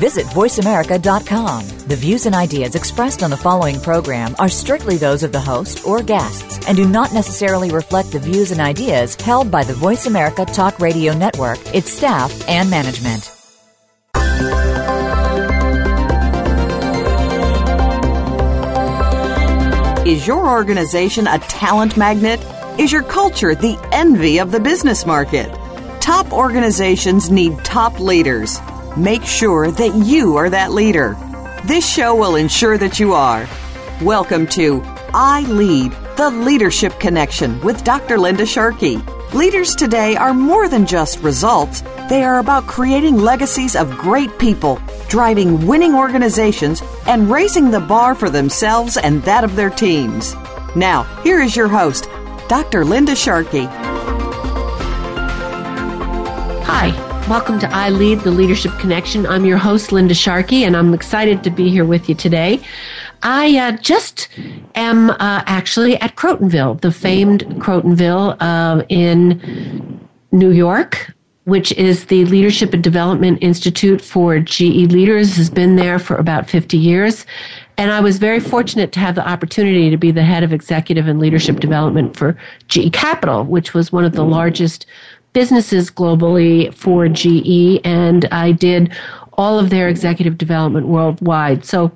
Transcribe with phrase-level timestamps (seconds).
[0.00, 1.68] Visit VoiceAmerica.com.
[1.86, 5.86] The views and ideas expressed on the following program are strictly those of the host
[5.86, 10.06] or guests and do not necessarily reflect the views and ideas held by the Voice
[10.06, 13.30] America Talk Radio Network, its staff, and management.
[20.06, 22.40] Is your organization a talent magnet?
[22.78, 25.54] Is your culture the envy of the business market?
[26.00, 28.58] Top organizations need top leaders.
[29.00, 31.16] Make sure that you are that leader.
[31.64, 33.48] This show will ensure that you are.
[34.02, 34.82] Welcome to
[35.14, 38.18] I Lead, the Leadership Connection with Dr.
[38.18, 38.98] Linda Sharkey.
[39.32, 44.78] Leaders today are more than just results, they are about creating legacies of great people,
[45.08, 50.34] driving winning organizations, and raising the bar for themselves and that of their teams.
[50.76, 52.06] Now, here is your host,
[52.48, 52.84] Dr.
[52.84, 53.64] Linda Sharkey.
[56.66, 59.24] Hi, welcome to I Lead the Leadership Connection.
[59.24, 62.60] I'm your host, Linda Sharkey, and I'm excited to be here with you today.
[63.22, 64.28] I uh, just
[64.74, 71.12] am uh, actually at Crotonville, the famed Crotonville uh, in New York,
[71.44, 76.50] which is the Leadership and Development Institute for GE leaders, has been there for about
[76.50, 77.26] 50 years.
[77.76, 81.06] And I was very fortunate to have the opportunity to be the head of executive
[81.06, 84.84] and leadership development for GE Capital, which was one of the largest
[85.32, 87.80] businesses globally for GE.
[87.84, 88.92] And I did
[89.34, 91.64] all of their executive development worldwide.
[91.64, 91.92] So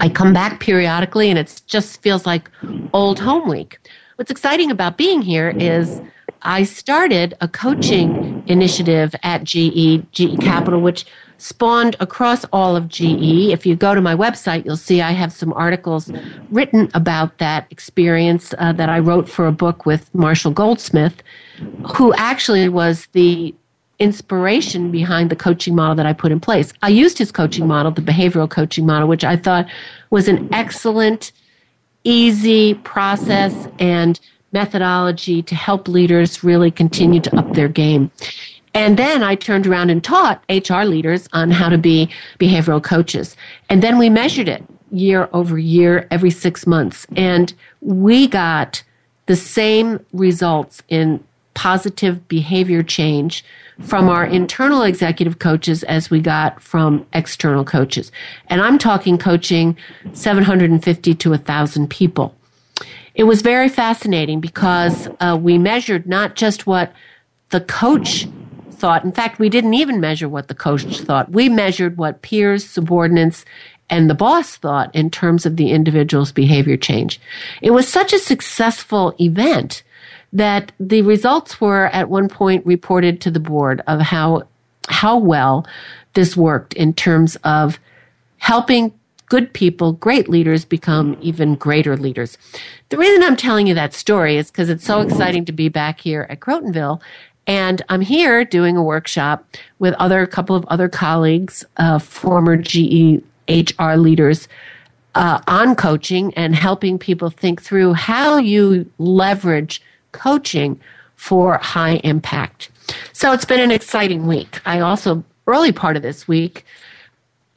[0.00, 2.50] I come back periodically and it just feels like
[2.92, 3.78] old home week.
[4.16, 6.00] What's exciting about being here is
[6.44, 11.06] I started a coaching initiative at GE, GE Capital, which
[11.38, 13.50] spawned across all of GE.
[13.52, 16.10] If you go to my website, you'll see I have some articles
[16.50, 21.22] written about that experience uh, that I wrote for a book with Marshall Goldsmith,
[21.96, 23.54] who actually was the
[23.98, 26.72] inspiration behind the coaching model that I put in place.
[26.82, 29.66] I used his coaching model, the behavioral coaching model, which I thought
[30.10, 31.30] was an excellent,
[32.04, 34.18] easy process and
[34.52, 38.10] methodology to help leaders really continue to up their game.
[38.74, 42.08] And then I turned around and taught HR leaders on how to be
[42.38, 43.36] behavioral coaches.
[43.68, 47.06] And then we measured it year over year, every six months.
[47.16, 48.82] And we got
[49.26, 51.22] the same results in
[51.54, 53.44] positive behavior change
[53.80, 58.12] from our internal executive coaches as we got from external coaches.
[58.48, 59.76] And I'm talking coaching
[60.12, 62.34] 750 to 1,000 people.
[63.14, 66.92] It was very fascinating because uh, we measured not just what
[67.50, 68.26] the coach
[68.70, 69.04] thought.
[69.04, 71.30] In fact, we didn't even measure what the coach thought.
[71.30, 73.44] We measured what peers, subordinates,
[73.90, 77.20] and the boss thought in terms of the individual's behavior change.
[77.60, 79.82] It was such a successful event
[80.32, 84.48] that the results were at one point reported to the board of how
[84.88, 85.66] how well
[86.14, 87.78] this worked in terms of
[88.38, 88.92] helping
[89.32, 92.36] good people, great leaders become even greater leaders.
[92.90, 96.00] The reason I'm telling you that story is because it's so exciting to be back
[96.02, 97.00] here at Crotonville.
[97.46, 99.46] And I'm here doing a workshop
[99.78, 104.48] with other a couple of other colleagues, uh, former GE HR leaders,
[105.14, 109.80] uh, on coaching and helping people think through how you leverage
[110.12, 110.78] coaching
[111.16, 112.68] for high impact.
[113.14, 114.60] So it's been an exciting week.
[114.66, 116.66] I also, early part of this week,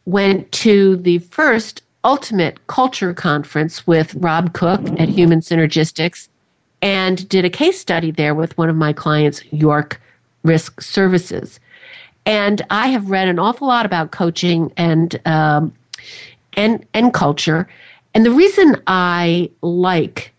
[0.05, 6.27] went to the first Ultimate Culture Conference with Rob Cook at Human Synergistics
[6.81, 9.99] and did a case study there with one of my clients, York
[10.43, 11.59] Risk Services.
[12.27, 15.73] And I have read an awful lot about coaching and um,
[16.53, 17.67] and and culture.
[18.13, 20.31] And the reason I like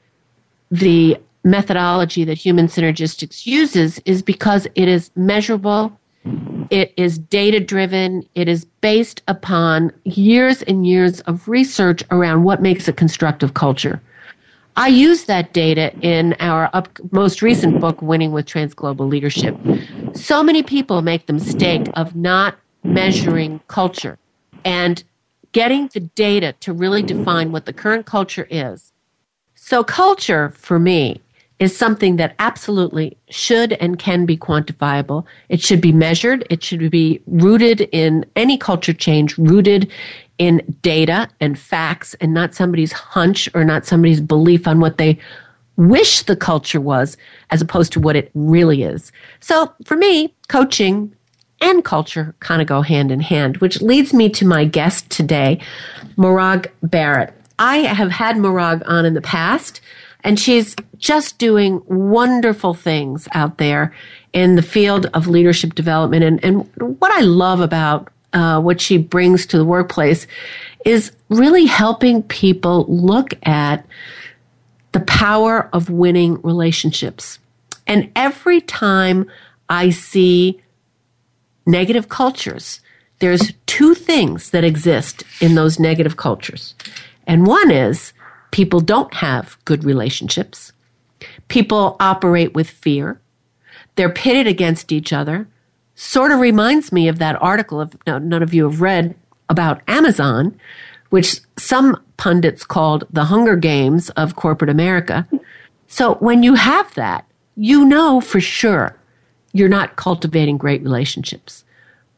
[0.71, 5.97] the methodology that human synergistics uses is because it is measurable,
[6.71, 12.63] it is data driven, it is based upon years and years of research around what
[12.63, 14.01] makes a constructive culture.
[14.77, 19.57] I use that data in our up, most recent book, Winning with Transglobal Leadership.
[20.13, 24.19] So many people make the mistake of not measuring culture
[24.65, 25.03] and
[25.53, 28.93] getting the data to really define what the current culture is.
[29.55, 31.23] So, culture for me
[31.59, 35.25] is something that absolutely should and can be quantifiable.
[35.49, 36.47] It should be measured.
[36.51, 39.91] It should be rooted in any culture change, rooted
[40.39, 45.19] in data and facts and not somebody's hunch or not somebody's belief on what they
[45.77, 47.17] wish the culture was
[47.51, 49.13] as opposed to what it really is.
[49.41, 51.15] So for me, coaching
[51.61, 55.61] and culture kind of go hand in hand, which leads me to my guest today,
[56.17, 57.33] Morag Barrett.
[57.59, 59.81] I have had Morag on in the past,
[60.27, 63.95] and she's just doing wonderful things out there
[64.33, 66.25] in the field of leadership development.
[66.25, 66.69] And, and
[66.99, 70.27] what I love about uh, what she brings to the workplace
[70.85, 73.87] is really helping people look at
[74.91, 77.39] the power of winning relationships.
[77.87, 79.31] And every time
[79.69, 80.61] I see
[81.67, 82.81] negative cultures,
[83.21, 86.75] there's two things that exist in those negative cultures.
[87.29, 88.13] And one is
[88.51, 90.73] people don't have good relationships.
[91.49, 93.21] People operate with fear.
[93.95, 95.49] They're pitted against each other.
[95.95, 99.15] Sort of reminds me of that article, if none of you have read,
[99.49, 100.59] about Amazon,
[101.11, 105.27] which some pundits called the Hunger Games of corporate America.
[105.87, 107.25] So when you have that,
[107.57, 108.97] you know for sure
[109.53, 111.65] you're not cultivating great relationships.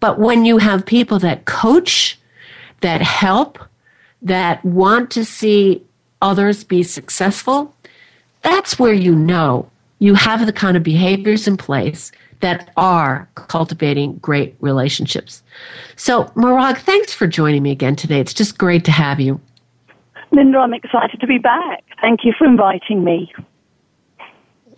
[0.00, 2.18] But when you have people that coach,
[2.80, 3.58] that help,
[4.22, 5.84] that want to see
[6.22, 7.74] others be successful,
[8.42, 9.68] that's where you know
[9.98, 15.42] you have the kind of behaviors in place that are cultivating great relationships.
[15.96, 18.20] So, Morag, thanks for joining me again today.
[18.20, 19.40] It's just great to have you.
[20.30, 21.82] Linda, I'm excited to be back.
[22.00, 23.32] Thank you for inviting me.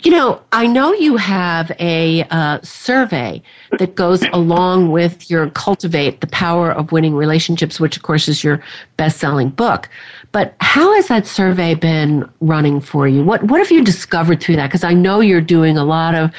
[0.02, 3.42] You know, I know you have a uh, survey
[3.78, 8.42] that goes along with your Cultivate the Power of Winning Relationships, which, of course, is
[8.42, 8.62] your
[8.96, 9.90] best selling book.
[10.32, 13.24] But how has that survey been running for you?
[13.24, 14.68] What, what have you discovered through that?
[14.68, 16.30] Because I know you're doing a lot of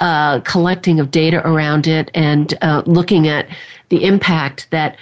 [0.00, 3.46] uh, collecting of data around it and uh, looking at
[3.88, 4.96] the impact that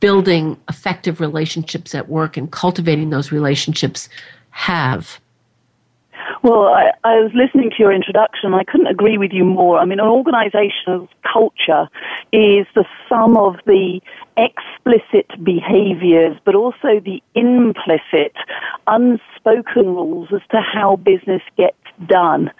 [0.00, 4.08] building effective relationships at work and cultivating those relationships
[4.50, 5.20] have.
[6.42, 8.54] Well, I, I, was listening to your introduction.
[8.54, 9.78] I couldn't agree with you more.
[9.78, 11.88] I mean, an organization's culture
[12.32, 14.00] is the sum of the
[14.36, 18.34] explicit behaviors, but also the implicit,
[18.86, 21.76] unspoken rules as to how business gets
[22.06, 22.50] done.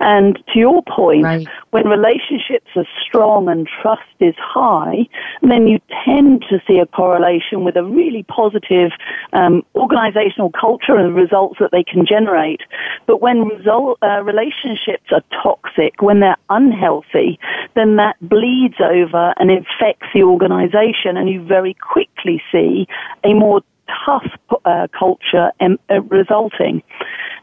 [0.00, 1.46] And to your point, right.
[1.70, 5.08] when relationships are strong and trust is high,
[5.42, 8.92] then you tend to see a correlation with a really positive
[9.32, 12.60] um, organizational culture and the results that they can generate.
[13.06, 17.38] But when result, uh, relationships are toxic, when they're unhealthy,
[17.74, 22.86] then that bleeds over and infects the organization, and you very quickly see
[23.24, 23.62] a more
[24.06, 24.26] tough
[24.64, 26.82] uh, culture um, uh, resulting.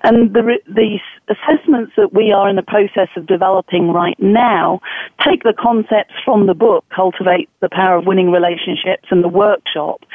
[0.06, 1.00] And the, the
[1.34, 4.80] assessments that we are in the process of developing right now
[5.26, 10.06] take the concepts from the book, Cultivate the Power of Winning Relationships, and the workshop,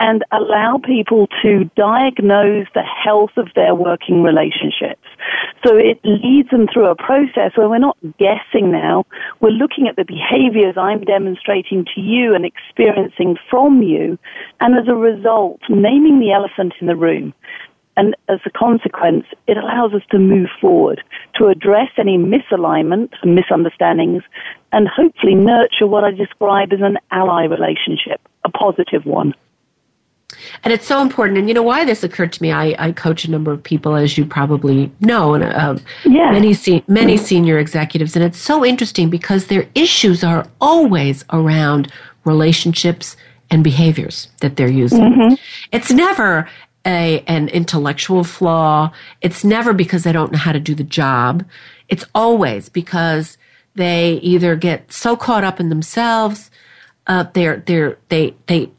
[0.00, 5.06] and allow people to diagnose the health of their working relationships.
[5.64, 9.04] So it leads them through a process where we're not guessing now,
[9.38, 14.18] we're looking at the behaviors I'm demonstrating to you and experiencing from you,
[14.58, 17.32] and as a result, naming the elephant in the room.
[17.96, 21.02] And as a consequence, it allows us to move forward,
[21.36, 24.22] to address any misalignment and misunderstandings,
[24.72, 29.34] and hopefully nurture what I describe as an ally relationship, a positive one.
[30.64, 31.38] And it's so important.
[31.38, 32.52] And you know why this occurred to me?
[32.52, 36.30] I, I coach a number of people, as you probably know, and uh, yeah.
[36.32, 38.16] many se- many senior executives.
[38.16, 41.92] And it's so interesting because their issues are always around
[42.24, 43.16] relationships
[43.50, 45.00] and behaviors that they're using.
[45.00, 45.34] Mm-hmm.
[45.70, 46.48] It's never
[46.86, 48.92] a an intellectual flaw.
[49.20, 51.44] It's never because they don't know how to do the job.
[51.88, 53.36] It's always because
[53.74, 56.50] they either get so caught up in themselves,
[57.06, 58.70] uh, they're they're they they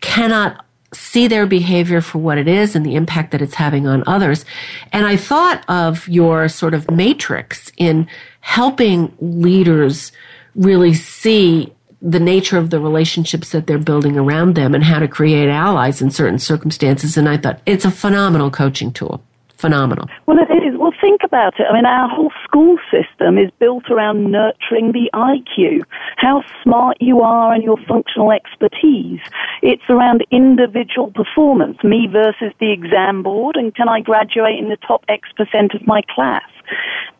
[0.00, 4.02] cannot see their behavior for what it is and the impact that it's having on
[4.06, 4.44] others.
[4.90, 8.08] And I thought of your sort of matrix in
[8.40, 10.12] helping leaders
[10.54, 15.08] really see the nature of the relationships that they're building around them and how to
[15.08, 17.16] create allies in certain circumstances.
[17.16, 19.22] And I thought it's a phenomenal coaching tool.
[19.56, 20.08] Phenomenal.
[20.26, 20.78] Well, it is.
[20.78, 21.66] Well, think about it.
[21.68, 25.82] I mean, our whole school system is built around nurturing the IQ,
[26.16, 29.18] how smart you are and your functional expertise.
[29.60, 34.76] It's around individual performance, me versus the exam board, and can I graduate in the
[34.76, 36.48] top X percent of my class?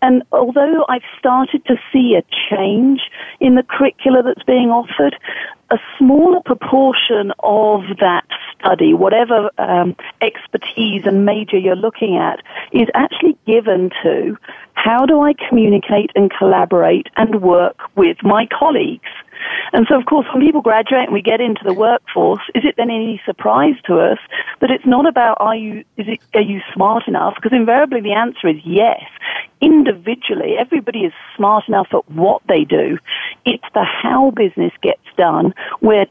[0.01, 3.01] And although I've started to see a change
[3.41, 5.17] in the curricula that's being offered,
[5.71, 8.25] a smaller proportion of that
[8.59, 12.41] study, whatever um, expertise and major you're looking at,
[12.73, 14.37] is actually given to
[14.75, 19.11] how do I communicate and collaborate and work with my colleagues.
[19.73, 22.77] And so, of course, when people graduate and we get into the workforce, is it
[22.77, 24.19] then any surprise to us
[24.61, 27.35] that it's not about are you is it are you smart enough?
[27.35, 29.03] Because invariably the answer is yes.
[29.61, 32.99] Individually, everybody is smart enough at what they do.
[33.45, 36.07] It's the how business gets done where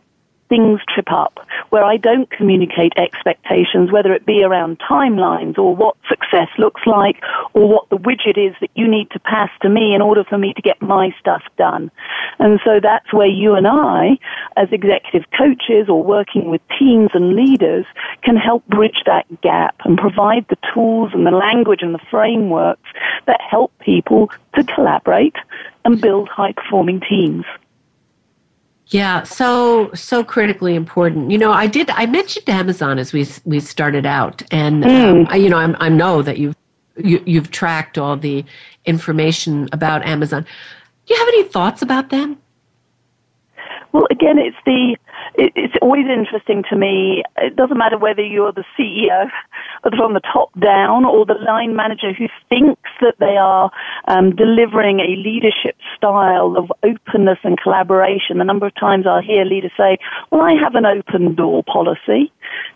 [0.49, 1.39] things trip up,
[1.69, 7.21] where I don't communicate expectations, whether it be around timelines or what success looks like
[7.53, 10.37] or what the widget is that you need to pass to me in order for
[10.37, 11.91] me to get my stuff done.
[12.39, 14.17] And so that's where you and I,
[14.55, 17.85] as executive coaches or working with teams and leaders,
[18.21, 22.89] can help bridge that gap and provide the tools and the language and the frameworks
[23.25, 25.35] that help people to collaborate
[25.85, 27.45] and build high performing teams.
[28.89, 31.29] Yeah, so so critically important.
[31.29, 31.89] You know, I did.
[31.89, 35.21] I mentioned Amazon as we we started out, and mm.
[35.21, 36.55] um, I, you know, I'm, I know that you've
[36.95, 38.45] you, have you have tracked all the
[38.85, 40.45] information about Amazon.
[41.05, 42.37] Do you have any thoughts about them?
[43.91, 44.95] Well, again, it's the
[45.37, 47.23] it's always interesting to me.
[47.37, 49.29] It doesn't matter whether you're the CEO
[49.95, 53.69] from the top down or the line manager who thinks that they are
[54.07, 58.39] um, delivering a leadership style of openness and collaboration.
[58.39, 59.99] The number of times I hear leaders say,
[60.31, 62.31] well, I have an open door policy.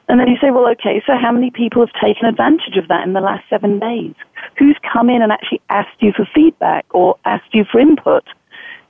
[0.07, 3.07] And then you say, well, okay, so how many people have taken advantage of that
[3.07, 4.13] in the last seven days?
[4.59, 8.23] Who's come in and actually asked you for feedback or asked you for input?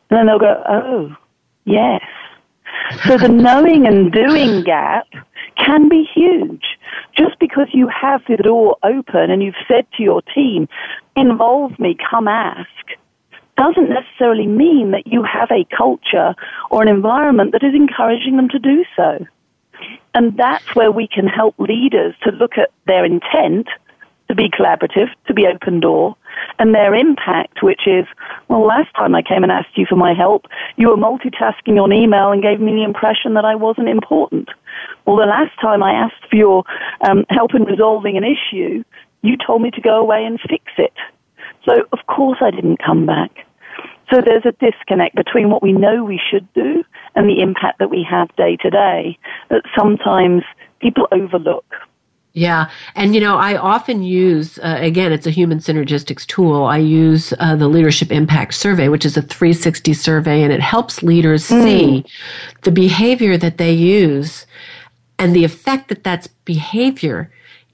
[0.09, 1.15] And then they'll go, oh,
[1.63, 2.01] yes.
[3.05, 5.07] So the knowing and doing gap
[5.57, 6.63] can be huge.
[7.15, 10.67] Just because you have the door open and you've said to your team,
[11.15, 12.69] involve me, come ask,
[13.57, 16.35] doesn't necessarily mean that you have a culture
[16.69, 19.25] or an environment that is encouraging them to do so.
[20.13, 23.67] And that's where we can help leaders to look at their intent
[24.27, 26.15] to be collaborative, to be open door,
[26.59, 28.05] and their impact, which is,
[28.47, 30.45] well, last time I came and asked you for my help,
[30.77, 34.49] you were multitasking on email and gave me the impression that I wasn't important.
[35.05, 36.63] Well, the last time I asked for your
[37.07, 38.83] um, help in resolving an issue,
[39.21, 40.93] you told me to go away and fix it.
[41.65, 43.45] So, of course, I didn't come back.
[44.11, 46.83] So there's a disconnect between what we know we should do
[47.15, 49.17] and the impact that we have day to day
[49.49, 50.43] that sometimes
[50.79, 51.65] people overlook.
[52.33, 52.69] Yeah.
[52.95, 56.63] And, you know, I often use, uh, again, it's a human synergistics tool.
[56.63, 61.03] I use uh, the Leadership Impact Survey, which is a 360 survey, and it helps
[61.03, 61.63] leaders mm.
[61.63, 62.05] see
[62.61, 64.45] the behavior that they use
[65.19, 67.29] and the effect that that's behavior,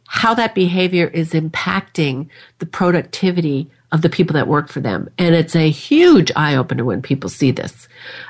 [0.08, 5.10] how that behavior is impacting the productivity of the people that work for them.
[5.20, 7.88] And it's a huge eye opener when people see this.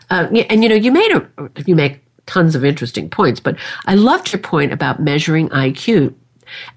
[0.09, 1.27] Uh, and, you know, you made a,
[1.65, 6.13] you make tons of interesting points, but I loved your point about measuring IQ.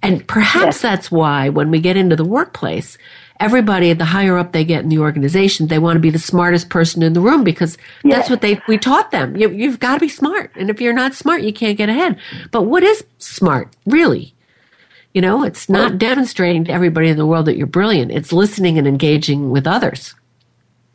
[0.03, 0.83] And perhaps yes.
[0.83, 2.99] that's why when we get into the workplace,
[3.39, 6.71] everybody, the higher up they get in the organization, they want to be the smartest
[6.71, 8.17] person in the room because yes.
[8.17, 9.37] that's what they, we taught them.
[9.37, 10.53] You, you've got to be smart.
[10.57, 12.19] And if you're not smart, you can't get ahead.
[12.51, 14.35] But what is smart, really?
[15.15, 18.13] You know, it's not demonstrating to everybody in the world that you're brilliant.
[18.13, 20.15] It's listening and engaging with others.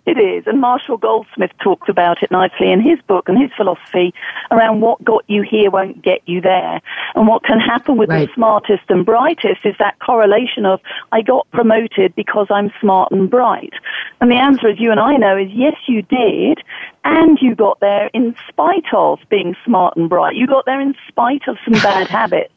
[0.05, 4.13] It is, and Marshall Goldsmith talks about it nicely in his book and his philosophy
[4.51, 6.79] around what got you here won't get you there.
[7.15, 8.27] And what can happen with right.
[8.27, 10.79] the smartest and brightest is that correlation of,
[11.11, 13.73] I got promoted because I'm smart and bright.
[14.21, 16.59] And the answer, as you and I know, is yes, you did,
[17.03, 20.35] and you got there in spite of being smart and bright.
[20.35, 22.53] You got there in spite of some bad habits.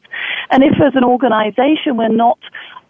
[0.51, 2.39] And if as an organization we're not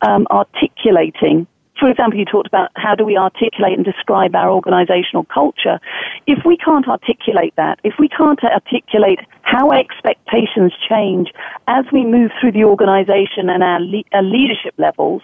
[0.02, 1.48] um, articulating
[1.80, 5.80] for example, you talked about how do we articulate and describe our organizational culture.
[6.28, 11.32] If we can't articulate that, if we can't articulate how expectations change
[11.68, 15.22] as we move through the organization and our, le- our leadership levels,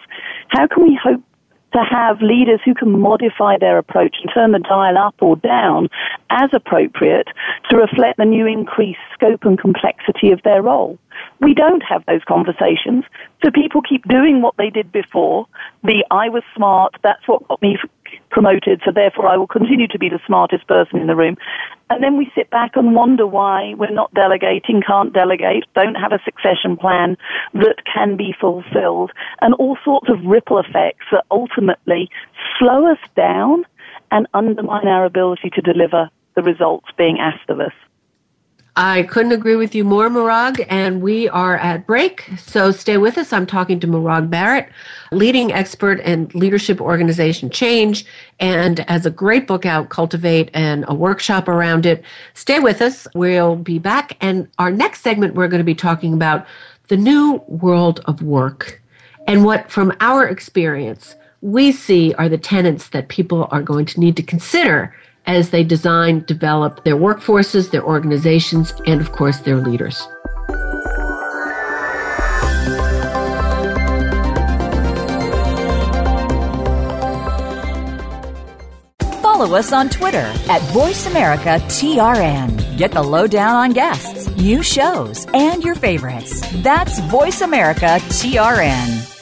[0.50, 1.22] how can we hope
[1.76, 5.90] to have leaders who can modify their approach and turn the dial up or down
[6.30, 7.28] as appropriate
[7.70, 10.98] to reflect the new increased scope and complexity of their role.
[11.42, 13.04] We don't have those conversations,
[13.44, 15.48] so people keep doing what they did before.
[15.84, 17.78] The I was smart, that's what got me
[18.36, 21.38] promoted, so therefore I will continue to be the smartest person in the room.
[21.90, 26.12] And then we sit back and wonder why we're not delegating, can't delegate, don't have
[26.12, 27.16] a succession plan
[27.54, 32.10] that can be fulfilled, and all sorts of ripple effects that ultimately
[32.60, 33.64] slow us down
[34.12, 37.72] and undermine our ability to deliver the results being asked of us.
[38.78, 42.30] I couldn't agree with you more, Morag, and we are at break.
[42.38, 43.32] So stay with us.
[43.32, 44.68] I'm talking to Morag Barrett,
[45.14, 48.06] leading expert in leadership organization change,
[48.42, 52.04] and has a great book out, Cultivate, and a workshop around it.
[52.34, 53.08] Stay with us.
[53.16, 54.18] We'll be back.
[54.20, 56.46] And our next segment, we're going to be talking about
[56.90, 58.82] the new world of work
[59.26, 64.00] and what, from our experience, we see are the tenets that people are going to
[64.02, 64.94] need to consider
[65.28, 70.08] as they design, develop their workforces, their organizations, and of course, their leaders.
[79.22, 82.78] Follow us on Twitter at VoiceAmericaTRN.
[82.78, 86.40] Get the lowdown on guests, new shows, and your favorites.
[86.64, 89.15] That's VoiceAmericaTRN.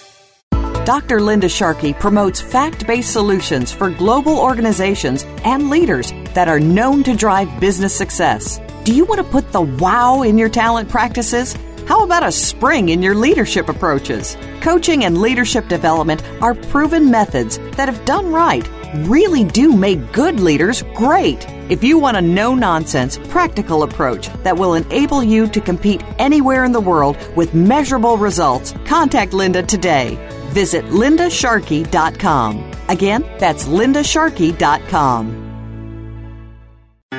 [0.85, 1.21] Dr.
[1.21, 7.15] Linda Sharkey promotes fact based solutions for global organizations and leaders that are known to
[7.15, 8.59] drive business success.
[8.83, 11.55] Do you want to put the wow in your talent practices?
[11.87, 14.35] How about a spring in your leadership approaches?
[14.59, 18.69] Coaching and leadership development are proven methods that, if done right,
[19.07, 21.47] really do make good leaders great.
[21.69, 26.65] If you want a no nonsense, practical approach that will enable you to compete anywhere
[26.65, 30.19] in the world with measurable results, contact Linda today
[30.53, 32.71] Visit lindasharkey.com.
[32.87, 35.43] Again, that's lindasharkey.com.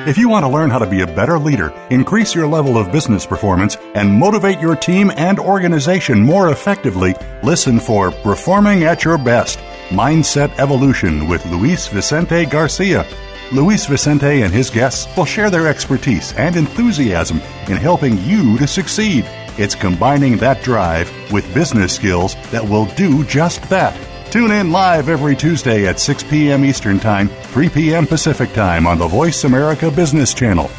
[0.07, 2.91] If you want to learn how to be a better leader, increase your level of
[2.91, 9.17] business performance, and motivate your team and organization more effectively, listen for Performing at Your
[9.17, 9.57] Best
[9.89, 13.05] Mindset Evolution with Luis Vicente Garcia.
[13.51, 18.67] Luis Vicente and his guests will share their expertise and enthusiasm in helping you to
[18.67, 19.25] succeed.
[19.57, 23.97] It's combining that drive with business skills that will do just that.
[24.29, 26.65] Tune in live every Tuesday at 6 p.m.
[26.65, 28.05] Eastern Time, 3 p.m.
[28.05, 30.69] Pacific Time on the Voice America Business Channel.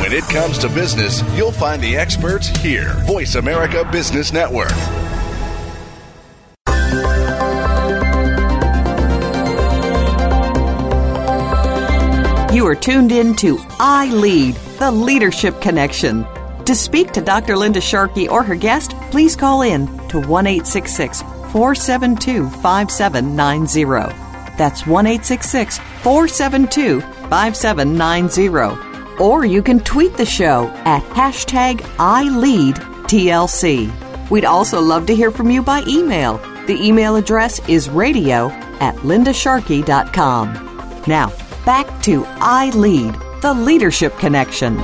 [0.00, 2.94] When it comes to business, you'll find the experts here.
[3.04, 4.72] Voice America Business Network.
[12.62, 16.24] You are tuned in to I Lead the Leadership Connection.
[16.64, 17.56] To speak to Dr.
[17.56, 24.14] Linda Sharkey or her guest, please call in to 1 472 5790.
[24.56, 29.18] That's 1 472 5790.
[29.20, 33.90] Or you can tweet the show at hashtag ILeadTLC.
[34.30, 36.36] We'd also love to hear from you by email.
[36.68, 40.68] The email address is radio at lindasharkey.com.
[41.08, 41.32] Now,
[41.64, 44.76] back to I Lead the Leadership Connection.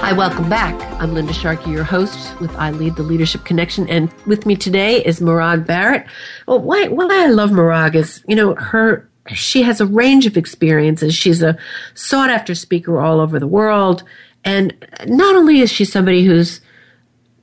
[0.00, 0.78] Hi, welcome back.
[1.00, 5.02] I'm Linda Sharkey, your host with I Lead the Leadership Connection, and with me today
[5.02, 6.06] is Morag Barrett.
[6.46, 10.36] Well, why, why I love Morag is, you know, her she has a range of
[10.36, 11.14] experiences.
[11.14, 11.56] She's a
[11.94, 14.04] sought after speaker all over the world.
[14.44, 14.74] And
[15.06, 16.60] not only is she somebody who's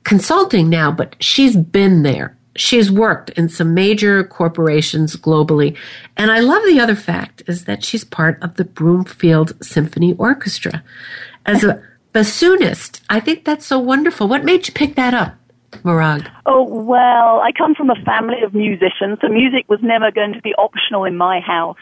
[0.04, 5.76] consulting now, but she's been there she's worked in some major corporations globally.
[6.16, 10.82] And I love the other fact is that she's part of the Broomfield Symphony Orchestra.
[11.46, 11.82] As a
[12.14, 14.28] bassoonist, I think that's so wonderful.
[14.28, 15.34] What made you pick that up?
[15.84, 16.28] Morag?
[16.44, 20.40] Oh, well, I come from a family of musicians, so music was never going to
[20.42, 21.78] be optional in my house.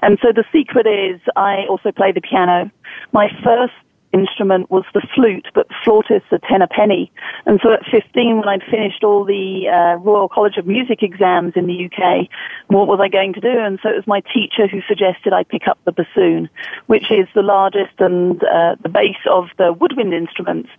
[0.00, 2.70] And so the secret is I also play the piano.
[3.12, 3.74] My first
[4.12, 7.10] instrument was the flute, but flautists a ten a penny.
[7.46, 11.54] And so at 15, when I'd finished all the uh, Royal College of Music exams
[11.56, 12.28] in the UK,
[12.68, 13.50] what was I going to do?
[13.50, 16.48] And so it was my teacher who suggested I pick up the bassoon,
[16.86, 20.70] which is the largest and uh, the bass of the woodwind instruments.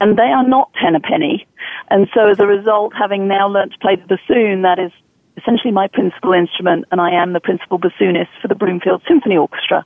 [0.00, 1.46] And they are not ten a penny.
[1.90, 4.92] And so as a result, having now learnt to play the bassoon, that is
[5.36, 9.84] essentially my principal instrument, and I am the principal bassoonist for the Broomfield Symphony Orchestra.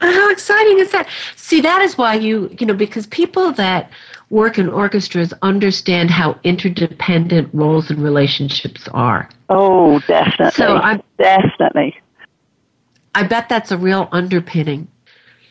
[0.00, 1.08] How exciting is that?
[1.36, 3.90] See, that is why you, you know, because people that
[4.30, 9.28] work in orchestras understand how interdependent roles and relationships are.
[9.48, 10.52] Oh, definitely.
[10.52, 12.00] So I'm definitely.
[13.14, 14.88] I bet that's a real underpinning.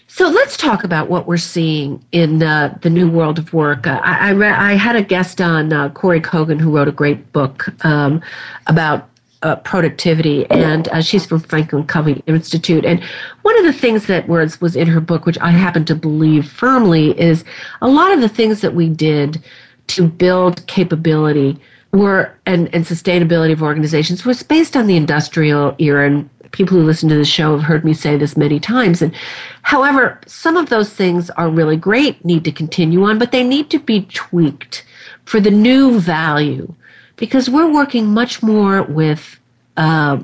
[0.08, 3.86] So let's talk about what we're seeing in uh, the new world of work.
[3.86, 6.92] Uh, I, I, re- I, had a guest on, uh, Kory Kogon, who wrote a
[6.92, 8.20] great book um,
[8.66, 9.08] about
[9.42, 12.86] uh, productivity, and uh, she's from Franklin Covey Institute.
[12.86, 13.04] And
[13.44, 16.50] one of the things that was was in her book, which I happen to believe
[16.50, 17.44] firmly, is
[17.82, 19.44] a lot of the things that we did
[19.88, 21.60] to build capability
[21.92, 26.84] were and, and sustainability of organizations was based on the industrial era and people who
[26.84, 29.16] listen to the show have heard me say this many times and
[29.64, 33.70] however some of those things are really great need to continue on but they need
[33.72, 34.84] to be tweaked
[35.26, 36.72] for the new value
[37.20, 39.38] because we're working much more with
[39.78, 40.20] uh,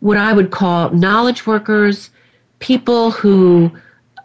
[0.00, 2.10] what I would call knowledge workers,
[2.58, 3.70] people who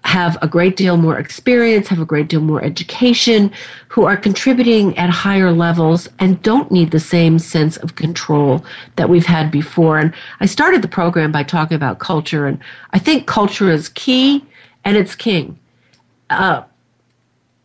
[0.04, 3.52] have a great deal more experience, have a great deal more education,
[3.90, 8.64] who are contributing at higher levels and don't need the same sense of control
[8.96, 10.00] that we've had before.
[10.00, 12.58] And I started the program by talking about culture, and
[12.94, 14.46] I think culture is key
[14.86, 15.60] and it's king.
[16.30, 16.64] Uh,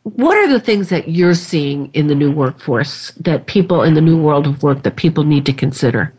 [0.05, 4.01] what are the things that you're seeing in the new workforce that people in the
[4.01, 6.13] new world of work that people need to consider?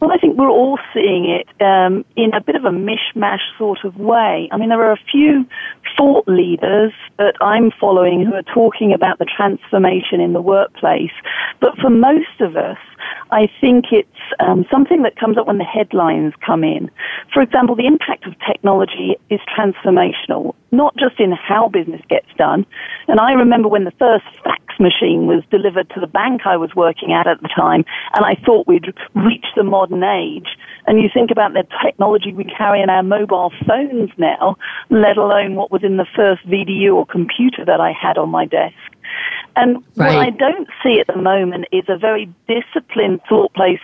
[0.00, 3.84] Well, I think we're all seeing it um, in a bit of a mishmash sort
[3.84, 4.48] of way.
[4.50, 5.44] I mean, there are a few
[5.94, 11.12] thought leaders that I'm following who are talking about the transformation in the workplace,
[11.60, 12.78] but for most of us,
[13.30, 14.08] I think it's
[14.40, 16.90] um, something that comes up when the headlines come in.
[17.32, 22.64] For example, the impact of technology is transformational, not just in how business gets done.
[23.06, 26.74] And I remember when the first fax machine was delivered to the bank I was
[26.74, 30.56] working at at the time, and I thought we'd reached the modern age.
[30.86, 34.56] And you think about the technology we carry in our mobile phones now,
[34.88, 38.46] let alone what was in the first VDU or computer that I had on my
[38.46, 38.74] desk.
[39.56, 40.14] And right.
[40.14, 43.80] what I don't see at the moment is a very disciplined thought place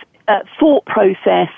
[0.59, 1.49] thought process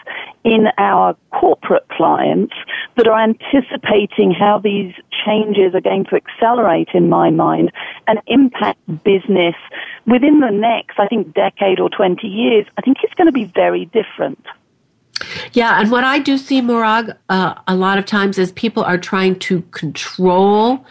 [0.44, 2.54] in our corporate clients
[2.96, 4.94] that are anticipating how these
[5.26, 7.72] changes are going to accelerate in my mind
[8.08, 9.56] and impact business
[10.06, 12.66] within the next, I think, decade or 20 years.
[12.78, 14.44] I think it's going to be very different.
[15.52, 18.98] Yeah, and what I do see, Morag, uh, a lot of times is people are
[18.98, 20.86] trying to control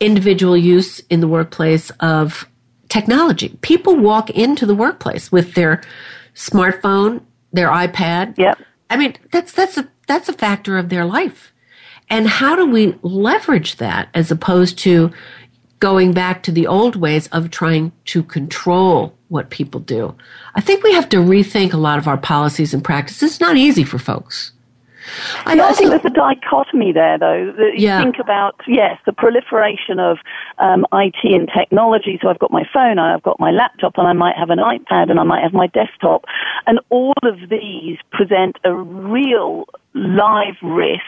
[0.00, 2.48] individual use in the workplace of
[2.88, 3.56] technology.
[3.60, 5.82] People walk into the workplace with their
[6.38, 7.20] smartphone,
[7.52, 8.38] their iPad.
[8.38, 8.58] Yep.
[8.88, 11.52] I mean, that's that's a that's a factor of their life.
[12.08, 15.10] And how do we leverage that as opposed to
[15.80, 20.14] going back to the old ways of trying to control what people do?
[20.54, 23.32] I think we have to rethink a lot of our policies and practices.
[23.32, 24.52] It's not easy for folks.
[25.46, 27.52] I, also, I think there's a dichotomy there, though.
[27.56, 28.02] That you yeah.
[28.02, 30.18] think about, yes, the proliferation of
[30.58, 32.18] um, IT and technology.
[32.20, 35.10] So I've got my phone, I've got my laptop, and I might have an iPad,
[35.10, 36.24] and I might have my desktop.
[36.66, 41.02] And all of these present a real live risk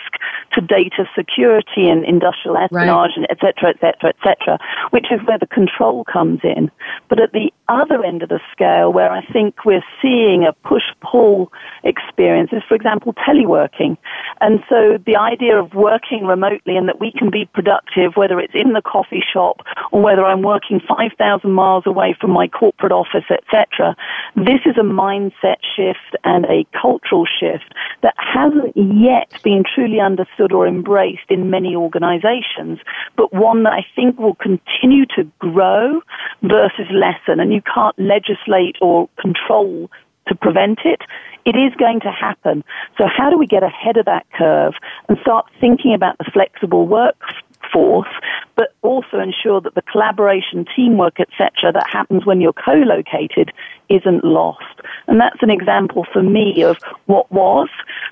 [0.53, 3.17] to data security and industrial espionage, right.
[3.17, 4.59] and et cetera, et cetera, et cetera,
[4.91, 6.71] which is where the control comes in.
[7.09, 11.52] But at the other end of the scale, where I think we're seeing a push-pull
[11.85, 13.96] experience is, for example, teleworking.
[14.40, 18.54] And so the idea of working remotely and that we can be productive, whether it's
[18.54, 19.61] in the coffee shop
[19.92, 23.96] or whether I'm working 5,000 miles away from my corporate office, etc.,
[24.35, 30.52] this is a mindset shift and a cultural shift that hasn't yet been truly understood
[30.52, 32.78] or embraced in many organizations,
[33.16, 36.00] but one that I think will continue to grow
[36.42, 37.40] versus lessen.
[37.40, 39.90] And you can't legislate or control
[40.29, 41.01] to prevent it.
[41.44, 42.62] It is going to happen.
[42.99, 44.75] So how do we get ahead of that curve
[45.09, 48.09] and start thinking about the flexible workforce,
[48.57, 53.53] but also ensure that the collaboration, teamwork, etc., that happens when you're co-located
[53.88, 54.81] isn't lost.
[55.09, 57.68] And that's an example for me of what was,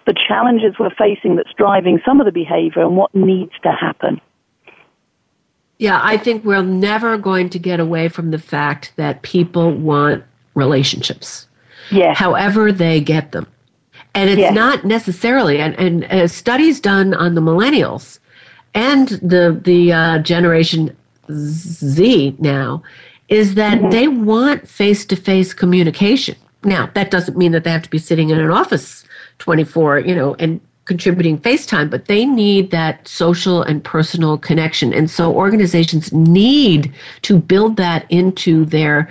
[0.06, 4.20] the challenges we're facing that's driving some of the behavior and what needs to happen.
[5.78, 10.24] Yeah, I think we're never going to get away from the fact that people want
[10.54, 11.46] relationships.
[11.90, 12.14] Yeah.
[12.14, 13.46] However they get them.
[14.14, 18.18] And it's not necessarily, and, and uh, studies done on the millennials
[18.74, 20.96] and the, the uh, generation
[21.30, 22.82] Z now
[23.28, 23.90] is that mm-hmm.
[23.90, 26.36] they want face to face communication.
[26.64, 29.04] Now, that doesn't mean that they have to be sitting in an office
[29.38, 34.92] 24, you know, and contributing FaceTime, but they need that social and personal connection.
[34.92, 39.08] And so organizations need to build that into their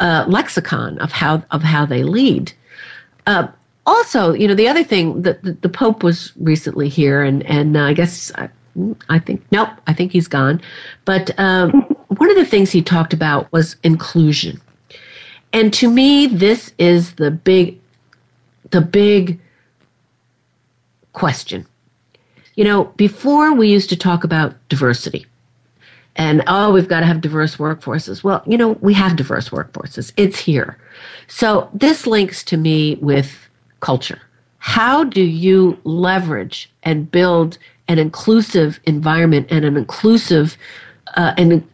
[0.00, 2.52] uh, lexicon of how of how they lead.
[3.26, 3.46] Uh,
[3.86, 7.76] also, you know, the other thing that the, the, Pope was recently here, and and
[7.76, 8.48] uh, I guess I,
[9.08, 10.60] I, think nope, I think he's gone.
[11.04, 11.70] But um,
[12.08, 14.60] one of the things he talked about was inclusion,
[15.52, 17.78] and to me, this is the big,
[18.70, 19.40] the big
[21.12, 21.66] question.
[22.54, 25.26] You know, before we used to talk about diversity
[26.16, 28.22] and oh, we've got to have diverse workforces.
[28.22, 30.12] Well, you know, we have diverse workforces.
[30.16, 30.76] It's here.
[31.28, 33.48] So this links to me with
[33.80, 34.20] culture.
[34.58, 40.56] How do you leverage and build an inclusive environment and an inclusive
[41.16, 41.66] uh, an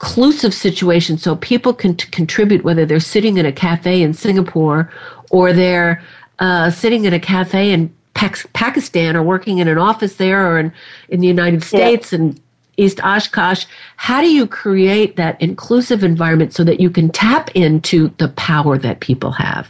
[0.00, 4.90] inclusive situation so people can t- contribute whether they're sitting in a cafe in Singapore
[5.30, 6.02] or they're
[6.38, 10.72] uh, sitting in a cafe in Pakistan or working in an office there or in,
[11.10, 12.18] in the United States yeah.
[12.18, 12.40] and
[12.78, 13.66] East Oshkosh.
[13.96, 18.78] How do you create that inclusive environment so that you can tap into the power
[18.78, 19.68] that people have?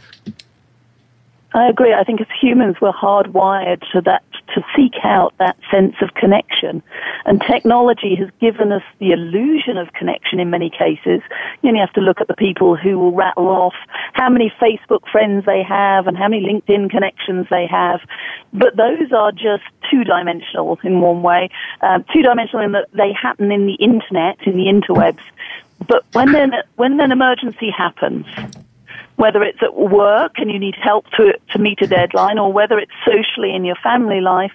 [1.53, 1.93] I agree.
[1.93, 4.26] I think as humans, we're hardwired to that
[4.57, 6.81] to seek out that sense of connection,
[7.25, 11.21] and technology has given us the illusion of connection in many cases.
[11.61, 13.75] You only have to look at the people who will rattle off
[14.13, 17.99] how many Facebook friends they have and how many LinkedIn connections they have,
[18.51, 21.49] but those are just two-dimensional in one way.
[21.81, 25.21] Um, two-dimensional in that they happen in the internet, in the interwebs.
[25.87, 28.25] But when then when an emergency happens,
[29.17, 32.79] whether it's at work and you need help to, to meet a deadline or whether
[32.79, 34.53] it's socially in your family life,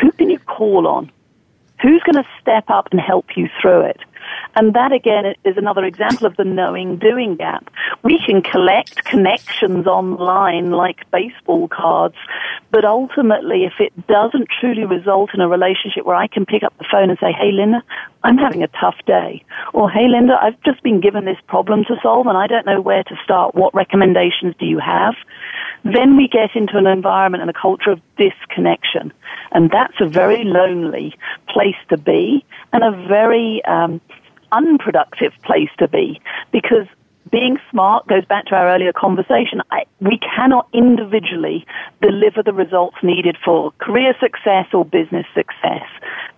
[0.00, 1.12] who can you call on?
[1.82, 4.00] Who's going to step up and help you through it?
[4.56, 7.70] And that again is another example of the knowing doing gap.
[8.02, 12.16] We can collect connections online like baseball cards,
[12.70, 16.76] but ultimately if it doesn't truly result in a relationship where I can pick up
[16.78, 17.82] the phone and say, hey Linda,
[18.22, 19.44] I'm having a tough day.
[19.72, 22.80] Or hey Linda, I've just been given this problem to solve and I don't know
[22.80, 23.54] where to start.
[23.54, 25.14] What recommendations do you have?
[25.84, 29.12] Then we get into an environment and a culture of disconnection.
[29.52, 31.14] And that's a very lonely
[31.48, 34.00] place to be and a very um,
[34.54, 36.20] unproductive place to be
[36.52, 36.86] because
[37.30, 39.60] being smart goes back to our earlier conversation.
[39.70, 41.66] I, we cannot individually
[42.00, 45.82] deliver the results needed for career success or business success.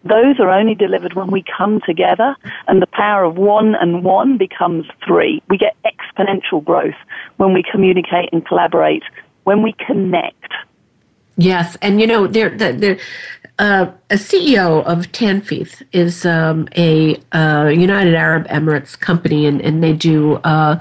[0.05, 2.37] Those are only delivered when we come together
[2.69, 5.43] and the power of one and one becomes three.
[5.49, 6.95] We get exponential growth
[7.37, 9.03] when we communicate and collaborate,
[9.45, 10.53] when we connect.
[11.37, 12.99] Yes, and you know, there, there,
[13.59, 19.83] uh, a CEO of Tanfeeth is um, a uh, United Arab Emirates company, and, and
[19.83, 20.79] they do uh,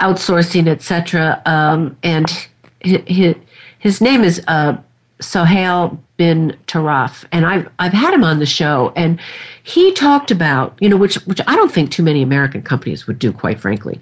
[0.00, 1.40] outsourcing, etc.
[1.46, 2.48] Um, and
[2.80, 3.34] his,
[3.78, 4.76] his name is uh,
[5.20, 9.18] Suhail bin Tarraf, and I've I've had him on the show, and
[9.62, 13.18] he talked about you know which which I don't think too many American companies would
[13.18, 13.98] do, quite frankly.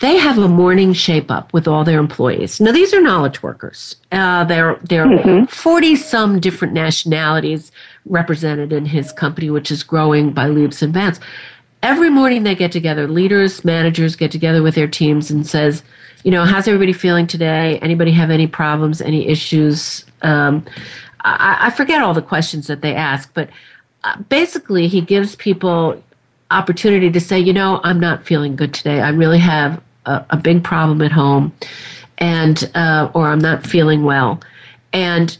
[0.00, 2.60] They have a morning shape up with all their employees.
[2.60, 3.94] Now these are knowledge workers.
[4.10, 5.06] Uh, they're they're
[5.46, 6.02] forty mm-hmm.
[6.02, 7.70] some different nationalities
[8.04, 11.20] represented in his company, which is growing by leaps and bounds.
[11.84, 15.84] Every morning they get together, leaders, managers get together with their teams and says,
[16.24, 17.78] you know, how's everybody feeling today?
[17.78, 20.04] Anybody have any problems, any issues?
[20.22, 20.66] Um,
[21.24, 23.50] I, I forget all the questions that they ask, but
[24.04, 26.02] uh, basically he gives people
[26.50, 29.00] opportunity to say, you know, I'm not feeling good today.
[29.00, 31.52] I really have a, a big problem at home,
[32.18, 34.40] and uh, or I'm not feeling well,
[34.92, 35.36] and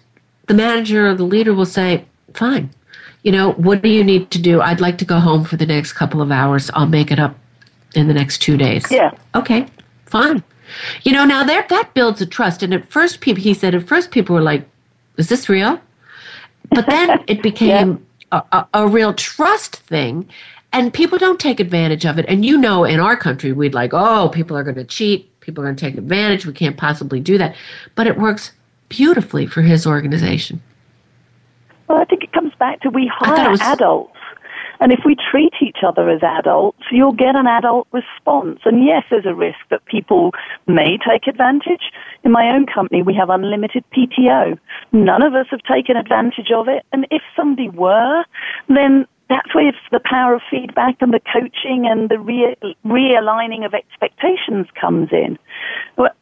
[0.47, 2.71] the manager or the leader will say, fine.
[3.23, 4.61] You know, what do you need to do?
[4.62, 6.71] I'd like to go home for the next couple of hours.
[6.73, 7.37] I'll make it up
[7.95, 8.85] in the next two days.
[8.90, 9.11] Yeah.
[9.35, 9.66] Okay,
[10.07, 10.43] fine.
[11.03, 12.62] You know, now that that builds a trust.
[12.62, 14.66] And at first, people he said at first people were like,
[15.20, 15.80] is this real?
[16.70, 18.42] But then it became yeah.
[18.52, 20.28] a, a, a real trust thing,
[20.72, 22.26] and people don't take advantage of it.
[22.28, 25.62] And you know, in our country, we'd like, oh, people are going to cheat, people
[25.62, 26.46] are going to take advantage.
[26.46, 27.54] We can't possibly do that.
[27.94, 28.52] But it works
[28.88, 30.61] beautifully for his organization.
[31.88, 34.16] Well, I think it comes back to we hire was, adults
[34.81, 38.61] and if we treat each other as adults, you'll get an adult response.
[38.64, 40.33] And yes, there's a risk that people
[40.66, 41.93] may take advantage.
[42.25, 44.59] In my own company, we have unlimited PTO.
[44.93, 46.85] None of us have taken advantage of it.
[46.93, 48.25] And if somebody were,
[48.69, 53.73] then that's where the power of feedback and the coaching and the re- realigning of
[53.73, 55.38] expectations comes in.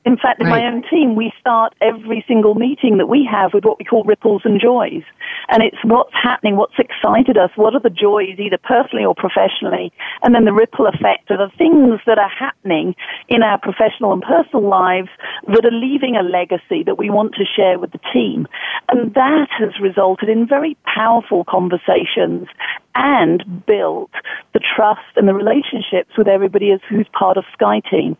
[0.05, 0.63] In fact, in right.
[0.63, 4.05] my own team, we start every single meeting that we have with what we call
[4.05, 5.03] ripples and joys.
[5.49, 9.93] And it's what's happening, what's excited us, what are the joys, either personally or professionally,
[10.23, 12.95] and then the ripple effect of the things that are happening
[13.29, 15.09] in our professional and personal lives
[15.47, 18.47] that are leaving a legacy that we want to share with the team.
[18.89, 22.49] And that has resulted in very powerful conversations
[22.95, 24.11] and built
[24.55, 28.17] the trust and the relationships with everybody as who's part of SkyeTeam.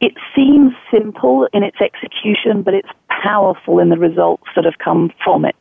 [0.00, 2.88] It seems simple in its execution, but it's
[3.22, 5.56] powerful in the results that have come from it.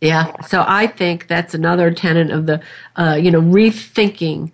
[0.00, 2.62] Yeah, so I think that's another tenet of the,
[2.96, 4.52] uh, you know, rethinking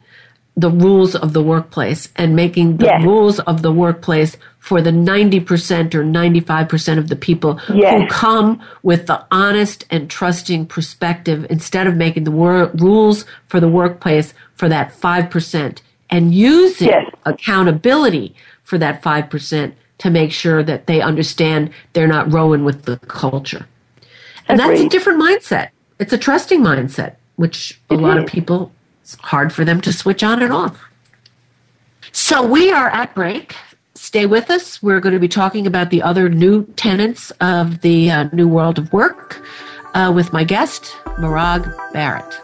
[0.57, 3.03] the rules of the workplace and making the yes.
[3.05, 8.01] rules of the workplace for the 90% or 95% of the people yes.
[8.01, 13.59] who come with the honest and trusting perspective instead of making the wor- rules for
[13.59, 15.79] the workplace for that 5%
[16.11, 17.13] and using yes.
[17.27, 22.99] accountability for that 5% to make sure that they understand they're not rowing with the
[22.99, 23.67] culture.
[24.47, 24.77] And Agreed.
[24.77, 25.71] that's a different mindset.
[25.99, 28.71] It's a trusting mindset, which a lot of people
[29.03, 30.89] it's hard for them to switch on and off.
[32.13, 33.57] So we are at break.
[34.13, 34.83] Stay with us.
[34.83, 38.77] We're going to be talking about the other new tenants of the uh, new world
[38.77, 39.43] of work
[39.95, 42.39] uh, with my guest, Morag Barrett.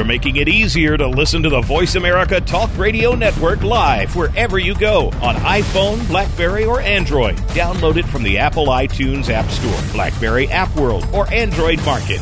[0.00, 4.58] We're making it easier to listen to the Voice America Talk Radio Network live wherever
[4.58, 7.36] you go on iPhone, Blackberry, or Android.
[7.48, 12.18] Download it from the Apple iTunes App Store, Blackberry App World, or Android Market.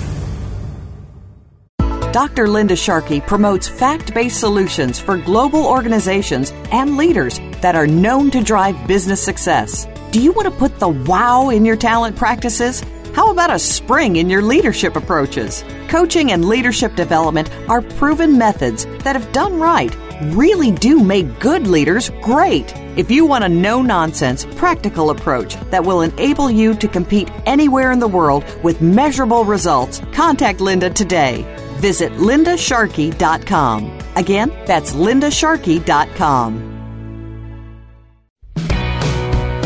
[2.11, 2.49] Dr.
[2.49, 8.43] Linda Sharkey promotes fact based solutions for global organizations and leaders that are known to
[8.43, 9.87] drive business success.
[10.11, 12.83] Do you want to put the wow in your talent practices?
[13.19, 15.65] How about a spring in your leadership approaches?
[15.89, 19.93] Coaching and leadership development are proven methods that, if done right,
[20.37, 22.73] really do make good leaders great.
[22.97, 27.91] If you want a no nonsense, practical approach that will enable you to compete anywhere
[27.91, 31.43] in the world with measurable results, contact Linda today.
[31.79, 33.99] Visit lindasharkey.com.
[34.15, 36.68] Again, that's lindasharkey.com.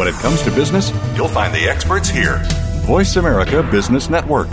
[0.00, 2.40] When it comes to business, you'll find the experts here.
[2.86, 4.48] Voice America Business Network.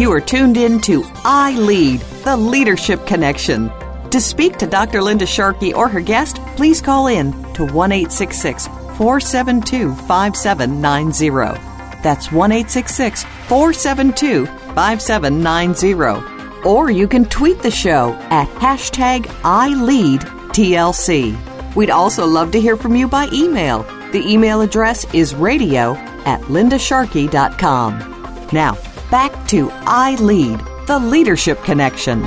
[0.00, 3.70] You are tuned in to I Lead, the Leadership Connection.
[4.08, 5.02] To speak to Dr.
[5.02, 11.60] Linda Sharkey or her guest, please call in to 1 472 5790.
[12.02, 16.31] That's 1 472 5790
[16.64, 21.36] or you can tweet the show at hashtag ILeadTLC.
[21.74, 23.82] We'd also love to hear from you by email.
[24.12, 25.94] The email address is radio
[26.24, 27.98] at lindasharkey.com.
[28.52, 28.76] Now,
[29.10, 32.22] back to I Lead, the Leadership Connection.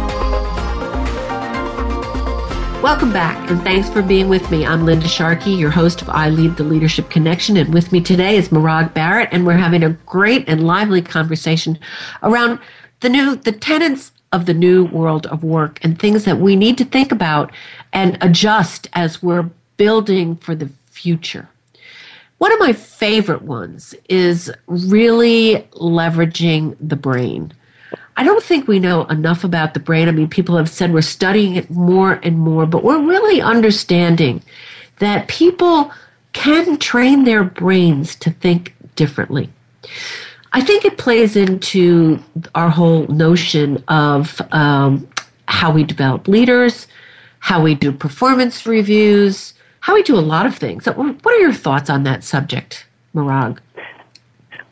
[2.82, 4.64] Welcome back, and thanks for being with me.
[4.64, 8.38] I'm Linda Sharkey, your host of I Lead the Leadership Connection, and with me today
[8.38, 11.80] is Morag Barrett, and we're having a great and lively conversation
[12.22, 12.60] around
[13.00, 16.78] the new the tenets of the new world of work and things that we need
[16.78, 17.52] to think about
[17.94, 21.48] and adjust as we're building for the future.
[22.38, 27.54] One of my favorite ones is really leveraging the brain.
[28.18, 30.08] I don't think we know enough about the brain.
[30.08, 34.42] I mean, people have said we're studying it more and more, but we're really understanding
[35.00, 35.92] that people
[36.34, 39.50] can train their brains to think differently.
[40.56, 42.18] I think it plays into
[42.56, 45.06] our whole notion of um,
[45.50, 46.88] how we develop leaders,
[47.40, 50.86] how we do performance reviews, how we do a lot of things.
[50.86, 53.60] What are your thoughts on that subject, Morag?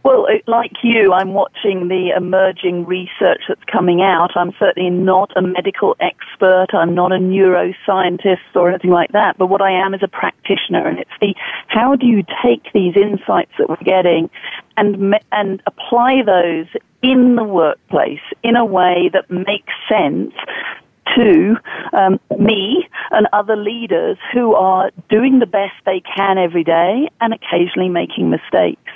[0.04, 4.32] Well, like you, I'm watching the emerging research that's coming out.
[4.36, 6.68] I'm certainly not a medical expert.
[6.74, 9.38] I'm not a neuroscientist or anything like that.
[9.38, 11.34] But what I am is a practitioner, and it's the
[11.68, 14.30] how do you take these insights that we're getting
[14.76, 16.68] and and apply those
[17.02, 20.34] in the workplace in a way that makes sense
[21.16, 21.56] to
[21.94, 27.34] um, me and other leaders who are doing the best they can every day and
[27.34, 28.92] occasionally making mistakes.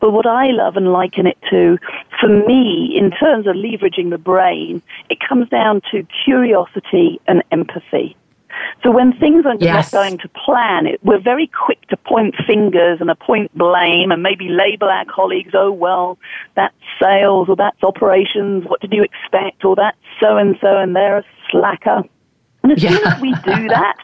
[0.00, 1.78] But what I love and liken it to,
[2.20, 8.16] for me, in terms of leveraging the brain, it comes down to curiosity and empathy.
[8.82, 9.92] So when things are yes.
[9.92, 14.22] not going to plan, it, we're very quick to point fingers and appoint blame and
[14.22, 16.18] maybe label our colleagues, oh, well,
[16.54, 18.64] that's sales or that's operations.
[18.66, 19.64] What did you expect?
[19.64, 22.02] Or that's so and so and they're a slacker.
[22.62, 22.90] And as yeah.
[22.90, 23.96] soon as we do that,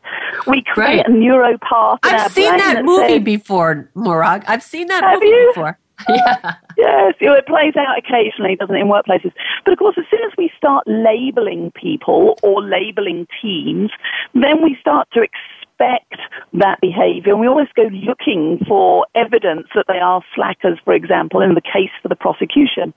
[0.46, 1.06] we create right.
[1.06, 1.98] a neuropath.
[2.02, 4.44] I've seen that, that movie says, before, Morag.
[4.46, 5.52] I've seen that movie you?
[5.54, 5.78] before.
[6.08, 6.54] Yeah.
[6.76, 9.32] Yes, it plays out occasionally, doesn't it, in workplaces.
[9.64, 13.90] But of course, as soon as we start labeling people or labeling teams,
[14.32, 17.32] then we start to expect that behavior.
[17.32, 21.60] And we always go looking for evidence that they are slackers, for example, in the
[21.60, 22.92] case for the prosecution.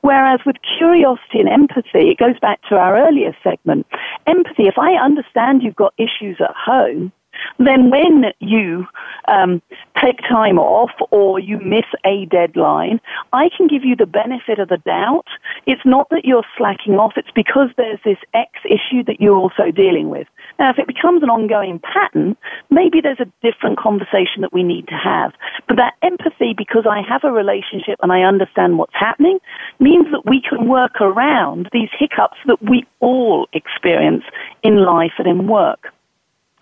[0.00, 3.86] Whereas with curiosity and empathy, it goes back to our earlier segment.
[4.26, 7.12] Empathy, if I understand you've got issues at home,
[7.58, 8.86] then when you
[9.28, 9.62] um,
[10.00, 13.00] take time off or you miss a deadline,
[13.32, 15.26] I can give you the benefit of the doubt.
[15.66, 19.70] It's not that you're slacking off, it's because there's this X issue that you're also
[19.70, 20.26] dealing with.
[20.58, 22.36] Now, if it becomes an ongoing pattern,
[22.70, 25.32] maybe there's a different conversation that we need to have.
[25.66, 29.38] But that empathy, because I have a relationship and I understand what's happening,
[29.80, 34.24] means that we can work around these hiccups that we all experience
[34.62, 35.93] in life and in work.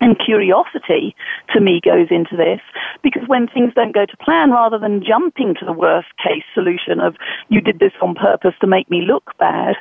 [0.03, 1.15] And curiosity
[1.53, 2.59] to me goes into this
[3.03, 6.99] because when things don't go to plan, rather than jumping to the worst case solution
[6.99, 7.15] of
[7.47, 9.77] you did this on purpose to make me look bad,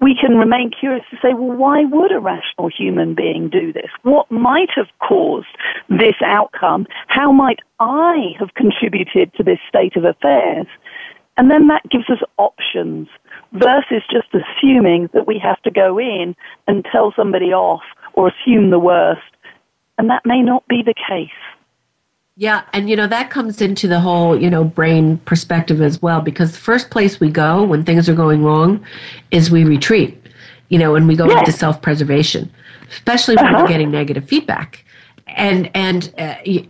[0.00, 3.90] we can remain curious to say, well, why would a rational human being do this?
[4.00, 5.54] What might have caused
[5.90, 6.86] this outcome?
[7.08, 10.68] How might I have contributed to this state of affairs?
[11.36, 13.08] And then that gives us options
[13.52, 16.34] versus just assuming that we have to go in
[16.66, 17.82] and tell somebody off
[18.14, 19.20] or assume the worst
[19.98, 21.30] and that may not be the case.
[22.38, 26.20] Yeah, and you know that comes into the whole, you know, brain perspective as well
[26.20, 28.84] because the first place we go when things are going wrong
[29.30, 30.22] is we retreat.
[30.68, 32.50] You know, and we go into self-preservation,
[32.90, 33.62] especially when uh-huh.
[33.62, 34.84] we're getting negative feedback.
[35.28, 36.66] And and uh, you,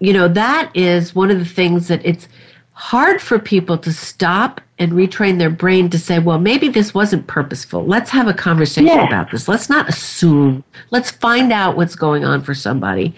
[0.00, 2.28] you know that is one of the things that it's
[2.76, 7.26] hard for people to stop and retrain their brain to say, well, maybe this wasn't
[7.26, 7.86] purposeful.
[7.86, 9.06] Let's have a conversation yeah.
[9.06, 9.48] about this.
[9.48, 10.62] Let's not assume.
[10.90, 13.14] Let's find out what's going on for somebody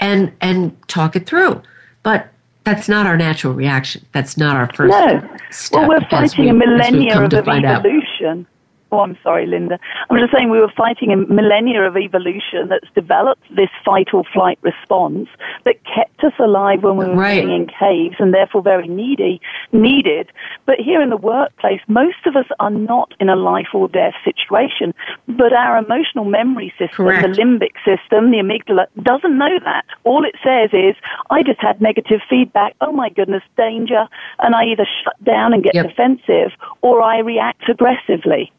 [0.00, 1.60] and and talk it through.
[2.02, 2.26] But
[2.64, 4.02] that's not our natural reaction.
[4.12, 5.36] That's not our first no.
[5.50, 5.80] step.
[5.80, 8.46] Well, we're fighting we, a millennia of evolution.
[8.92, 9.78] Oh, I'm sorry, Linda.
[10.10, 14.22] I'm just saying we were fighting a millennia of evolution that's developed this fight or
[14.34, 15.28] flight response
[15.64, 17.42] that kept us alive when we were right.
[17.42, 19.40] living in caves and therefore very needy,
[19.72, 20.30] needed.
[20.66, 24.12] But here in the workplace, most of us are not in a life or death
[24.26, 24.92] situation,
[25.26, 27.22] but our emotional memory system, Correct.
[27.22, 29.86] the limbic system, the amygdala, doesn't know that.
[30.04, 30.96] All it says is,
[31.30, 32.76] I just had negative feedback.
[32.82, 34.06] Oh my goodness, danger.
[34.40, 35.88] And I either shut down and get yep.
[35.88, 38.52] defensive or I react aggressively.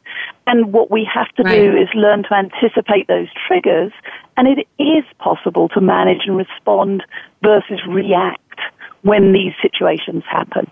[0.48, 1.56] And what we have to right.
[1.56, 3.92] do is learn to anticipate those triggers.
[4.38, 7.04] And it is possible to manage and respond
[7.42, 8.60] versus react
[9.02, 10.70] when these situations happen.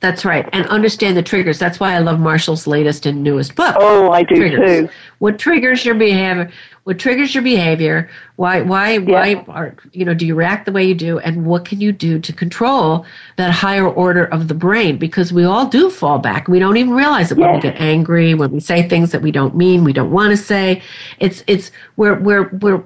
[0.00, 0.48] That's right.
[0.54, 1.58] And understand the triggers.
[1.58, 3.76] That's why I love Marshall's latest and newest book.
[3.78, 4.88] Oh, I do triggers.
[4.88, 4.88] too.
[5.18, 6.50] What triggers your behavior?
[6.84, 8.08] What triggers your behavior?
[8.36, 9.10] Why why yeah.
[9.10, 11.92] why are you know, do you react the way you do and what can you
[11.92, 13.04] do to control
[13.36, 14.96] that higher order of the brain?
[14.96, 16.48] Because we all do fall back.
[16.48, 19.30] We don't even realize it when we get angry, when we say things that we
[19.30, 20.82] don't mean, we don't want to say.
[21.18, 22.82] It's it's we're we're we're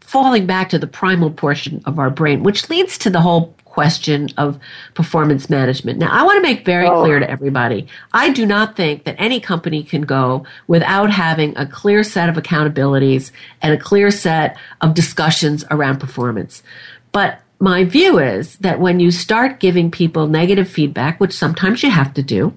[0.00, 4.28] falling back to the primal portion of our brain, which leads to the whole question
[4.38, 4.58] of
[4.94, 5.98] performance management.
[5.98, 7.02] Now, I want to make very oh.
[7.02, 11.66] clear to everybody I do not think that any company can go without having a
[11.66, 16.62] clear set of accountabilities and a clear set of discussions around performance.
[17.10, 21.90] But my view is that when you start giving people negative feedback, which sometimes you
[21.90, 22.52] have to do,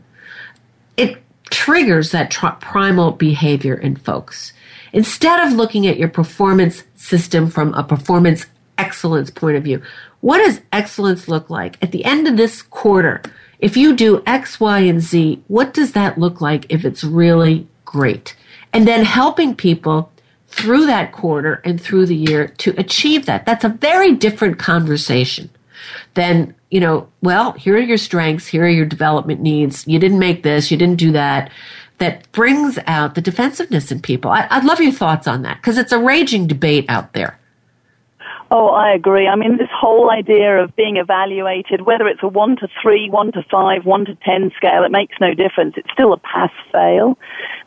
[0.96, 1.18] it
[1.50, 4.54] triggers that tr- primal behavior in folks.
[4.94, 8.46] Instead of looking at your performance system from a performance
[8.78, 9.82] excellence point of view,
[10.22, 11.82] what does excellence look like?
[11.82, 13.22] At the end of this quarter,
[13.60, 17.68] if you do X, Y, and Z, what does that look like if it's really
[17.86, 18.36] great?
[18.74, 20.12] And then helping people
[20.48, 23.46] through that quarter and through the year to achieve that.
[23.46, 25.50] That's a very different conversation
[26.14, 29.88] than, you know, well, here are your strengths, here are your development needs.
[29.88, 31.52] You didn't make this, you didn't do that.
[32.00, 34.32] That brings out the defensiveness in people.
[34.32, 37.40] I, would love your thoughts on that because it's a raging debate out there.
[38.50, 39.28] Oh, I agree.
[39.28, 43.32] I mean, this whole idea of being evaluated, whether it's a one to three, one
[43.34, 45.74] to five, one to ten scale, it makes no difference.
[45.76, 47.18] It's still a pass fail.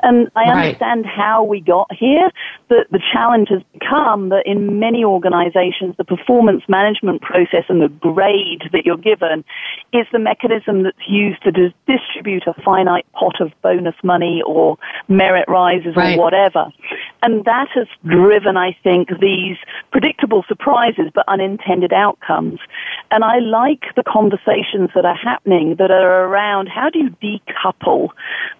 [0.02, 0.66] And I right.
[0.66, 2.30] understand how we got here,
[2.68, 7.88] but the challenge has become that in many organizations, the performance management process and the
[7.88, 9.44] grade that you're given
[9.92, 14.78] is the mechanism that's used to dis- distribute a finite pot of bonus money or
[15.08, 16.16] merit rises right.
[16.16, 16.72] or whatever.
[17.22, 19.56] And that has driven, I think, these
[19.92, 22.60] predictable surprises but unintended outcomes.
[23.10, 28.08] And I like the conversations that are happening that are around how do you decouple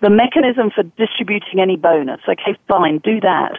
[0.01, 1.30] the mechanism for distributing
[1.61, 2.21] any bonus?
[2.29, 3.59] Okay, fine, do that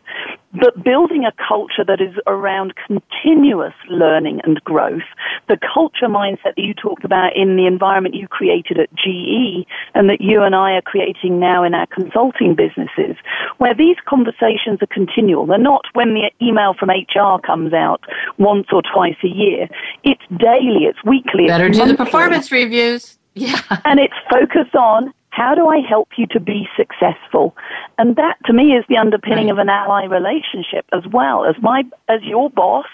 [0.54, 5.08] but building a culture that is around continuous learning and growth,
[5.48, 10.10] the culture mindset that you talked about in the environment you created at GE and
[10.10, 13.16] that you and I are creating now in our consulting businesses,
[13.60, 15.46] where these conversations are continual.
[15.46, 18.04] They're not when the email from HR comes out
[18.38, 19.70] once or twice a year.
[20.04, 21.48] It's daily, it's weekly.
[21.48, 23.18] Better it's do the performance reviews.
[23.34, 23.62] Yeah.
[23.86, 27.56] And it's focused on how do I help you to be successful?
[27.98, 31.46] And that to me is the underpinning of an ally relationship as well.
[31.46, 32.86] As my, as your boss,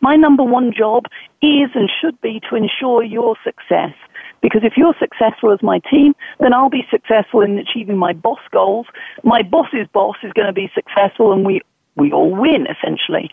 [0.00, 1.04] my number one job
[1.42, 3.94] is and should be to ensure your success.
[4.42, 8.40] Because if you're successful as my team, then I'll be successful in achieving my boss
[8.52, 8.86] goals.
[9.24, 11.62] My boss's boss is going to be successful and we
[11.96, 13.30] we all win essentially.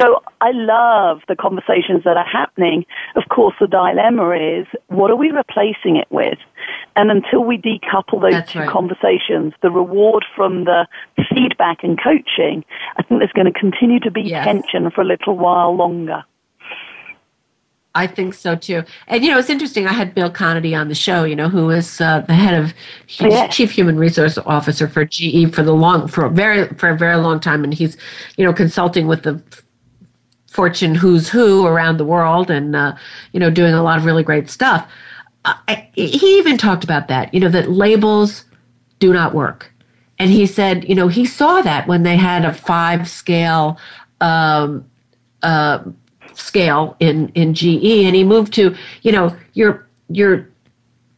[0.00, 2.86] So I love the conversations that are happening.
[3.16, 6.38] Of course, the dilemma is what are we replacing it with?
[6.96, 8.68] And until we decouple those That's two right.
[8.68, 10.86] conversations, the reward from the
[11.32, 12.64] feedback and coaching,
[12.96, 14.44] I think there's going to continue to be yes.
[14.44, 16.24] tension for a little while longer.
[17.98, 18.84] I think so too.
[19.08, 19.88] And you know, it's interesting.
[19.88, 21.24] I had Bill Conaty on the show.
[21.24, 22.72] You know, who is uh, the head of
[23.18, 23.48] yeah.
[23.48, 27.16] chief human resource officer for GE for the long for a very for a very
[27.16, 27.96] long time, and he's
[28.36, 29.42] you know consulting with the
[30.46, 32.94] Fortune who's who around the world, and uh,
[33.32, 34.88] you know doing a lot of really great stuff.
[35.44, 37.34] Uh, I, he even talked about that.
[37.34, 38.44] You know that labels
[39.00, 39.72] do not work,
[40.20, 43.76] and he said you know he saw that when they had a five scale.
[44.20, 44.88] Um,
[45.42, 45.80] uh,
[46.38, 50.48] scale in in GE, and he moved to you know you're you're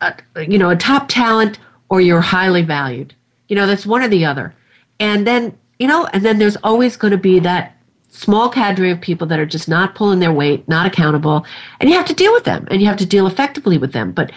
[0.00, 0.12] uh,
[0.48, 1.58] you know a top talent
[1.88, 3.14] or you're highly valued.
[3.48, 4.54] You know that's one or the other,
[4.98, 7.76] and then you know, and then there's always going to be that
[8.10, 11.46] small cadre of people that are just not pulling their weight, not accountable,
[11.80, 14.12] and you have to deal with them, and you have to deal effectively with them.
[14.12, 14.32] But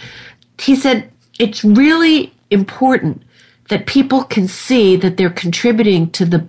[0.59, 3.23] he said it's really important
[3.69, 6.47] that people can see that they're contributing to the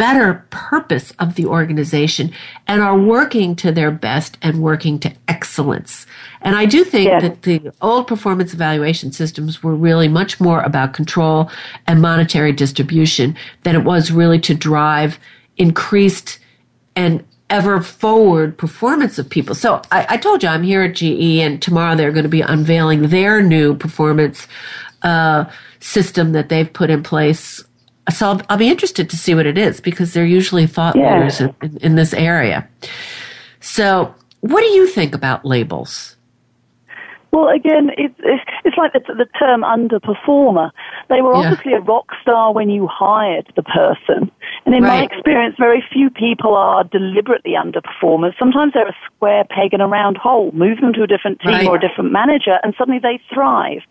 [0.00, 2.32] better purpose of the organization
[2.66, 6.06] and are working to their best and working to excellence.
[6.40, 7.20] And I do think yeah.
[7.20, 11.50] that the old performance evaluation systems were really much more about control
[11.86, 15.18] and monetary distribution than it was really to drive
[15.58, 16.38] increased
[16.96, 19.54] and ever forward performance of people.
[19.54, 22.40] So I, I, told you I'm here at GE, and tomorrow they're going to be
[22.40, 24.48] unveiling their new performance
[25.02, 25.44] uh,
[25.80, 27.62] system that they've put in place.
[28.08, 31.18] So I'll, I'll, be interested to see what it is because they're usually thought yeah.
[31.18, 32.68] leaders in, in, in this area.
[33.60, 36.16] So, what do you think about labels?
[37.30, 38.18] Well, again, it's
[38.64, 40.70] it's like the, the term underperformer.
[41.08, 41.78] They were obviously yeah.
[41.78, 44.30] a rock star when you hired the person.
[44.66, 45.00] And in right.
[45.00, 48.38] my experience, very few people are deliberately underperformers.
[48.38, 50.52] Sometimes they're a square peg in a round hole.
[50.52, 51.66] Move them to a different team right.
[51.66, 53.82] or a different manager, and suddenly they thrive.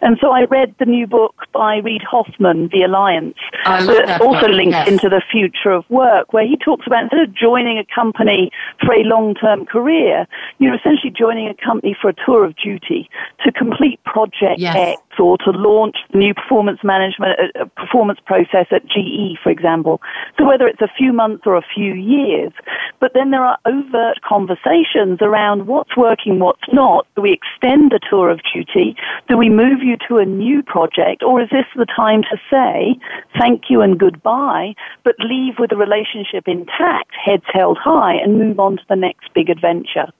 [0.00, 4.56] And so I read the new book by Reid Hoffman, The Alliance, that also book.
[4.56, 4.88] links yes.
[4.88, 8.50] into the future of work, where he talks about instead of joining a company
[8.84, 10.26] for a long-term career,
[10.58, 13.08] you're essentially joining a company for a tour of duty
[13.44, 14.76] to complete project yes.
[14.76, 19.50] X or to launch the new performance management uh, uh performance process at GE, for
[19.50, 20.00] example.
[20.38, 22.52] So whether it's a few months or a few years,
[23.00, 27.06] but then there are overt conversations around what's working, what's not.
[27.16, 28.96] Do we extend the tour of duty?
[29.28, 31.22] Do we move you to a new project?
[31.22, 32.98] Or is this the time to say
[33.38, 38.60] thank you and goodbye, but leave with the relationship intact, heads held high, and move
[38.60, 40.12] on to the next big adventure?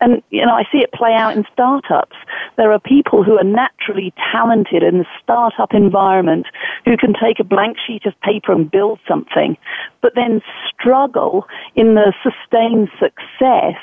[0.00, 2.16] And, you know, I see it play out in startups.
[2.56, 6.46] There are people who are naturally talented in the startup environment
[6.84, 9.56] who can take a blank sheet of paper and build something,
[10.02, 13.80] but then struggle in the sustained success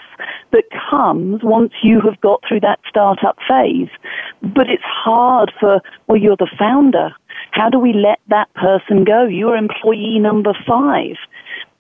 [0.52, 3.90] that comes once you have got through that startup phase.
[4.42, 7.10] But it's hard for, well, you're the founder.
[7.52, 9.26] How do we let that person go?
[9.26, 11.16] You're employee number five.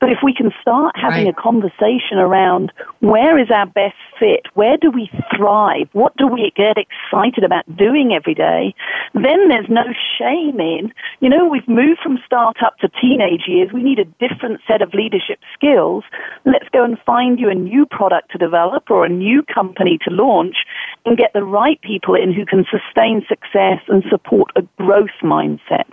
[0.04, 1.34] But if we can start having right.
[1.34, 6.52] a conversation around where is our best fit, where do we thrive, what do we
[6.58, 8.76] get excited about doing every day,
[9.14, 9.86] then there's no
[10.20, 10.92] shame in,
[11.22, 14.94] you know, we've moved from startup to teenage years, we need a different set of
[14.94, 16.04] leadership skills.
[16.44, 20.14] Let's go and find you a new product to develop or a new company to
[20.14, 20.58] launch
[21.06, 25.88] and get the right people in who can sustain success and support a growth mindset.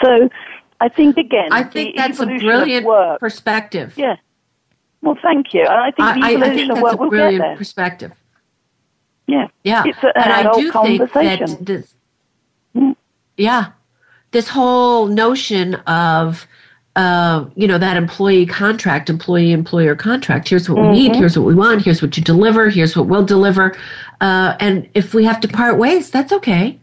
[0.00, 0.28] So
[0.80, 2.86] I think again, I think that's a brilliant
[3.20, 3.94] perspective.
[3.96, 4.16] Yeah.
[5.02, 5.64] Well, thank you.
[5.64, 7.56] I think the evolution I, I think of work will get there.
[7.56, 8.12] Perspective.
[9.26, 9.48] Yeah.
[9.64, 9.84] Yeah.
[9.86, 11.94] It's a, an and I do think that this,
[12.74, 12.96] mm.
[13.36, 13.72] yeah,
[14.32, 16.46] this whole notion of
[16.96, 20.48] uh, you know that employee contract, employee employer contract.
[20.48, 20.92] Here's what mm-hmm.
[20.92, 21.12] we need.
[21.12, 21.20] Mm-hmm.
[21.20, 21.82] Here's what we want.
[21.82, 22.70] Here's what you deliver.
[22.70, 23.76] Here's what we'll deliver.
[24.20, 26.78] Uh, and if we have to part ways, that's okay.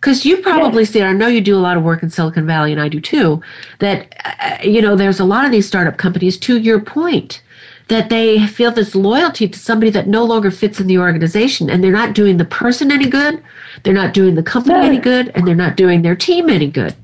[0.00, 0.92] Because you probably yes.
[0.92, 3.00] see, I know you do a lot of work in Silicon Valley, and I do
[3.00, 3.42] too,
[3.80, 7.42] that, uh, you know, there's a lot of these startup companies, to your point,
[7.88, 11.82] that they feel this loyalty to somebody that no longer fits in the organization, and
[11.82, 13.42] they're not doing the person any good,
[13.82, 14.84] they're not doing the company no.
[14.84, 16.94] any good, and they're not doing their team any good.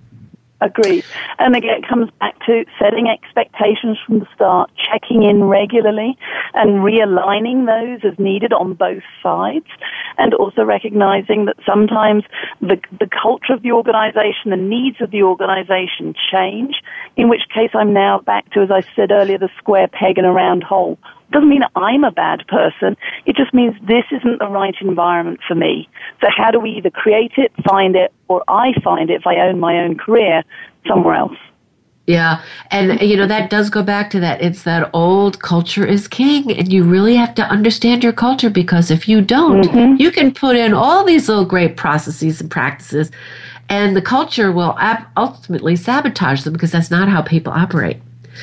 [0.60, 1.04] Agreed.
[1.38, 6.16] And again, it comes back to setting expectations from the start, checking in regularly,
[6.54, 9.66] and realigning those as needed on both sides,
[10.16, 12.22] and also recognizing that sometimes
[12.60, 16.76] the, the culture of the organization, the needs of the organization change,
[17.16, 20.24] in which case I'm now back to, as I said earlier, the square peg in
[20.24, 20.98] a round hole
[21.32, 22.96] doesn't mean I'm a bad person.
[23.26, 25.88] It just means this isn't the right environment for me.
[26.20, 29.36] So how do we either create it, find it, or I find it if I
[29.36, 30.42] own my own career
[30.86, 31.36] somewhere else?
[32.06, 32.42] Yeah.
[32.70, 34.42] And, you know, that does go back to that.
[34.42, 36.52] It's that old culture is king.
[36.52, 39.96] And you really have to understand your culture because if you don't, mm-hmm.
[39.98, 43.10] you can put in all these little great processes and practices,
[43.70, 44.78] and the culture will
[45.16, 47.96] ultimately sabotage them because that's not how people operate.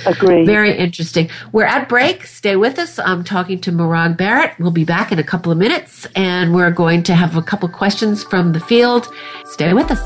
[0.06, 0.46] Agree.
[0.46, 1.30] Very interesting.
[1.52, 2.26] We're at break.
[2.26, 3.00] Stay with us.
[3.00, 4.58] I'm talking to Morag Barrett.
[4.60, 7.70] We'll be back in a couple of minutes and we're going to have a couple
[7.70, 9.08] questions from the field.
[9.46, 10.00] Stay with us.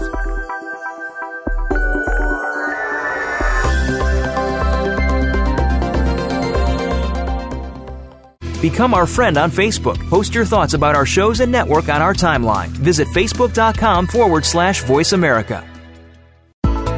[8.61, 9.97] Become our friend on Facebook.
[10.09, 12.69] Post your thoughts about our shows and network on our timeline.
[12.69, 15.63] Visit facebook.com forward slash voice America.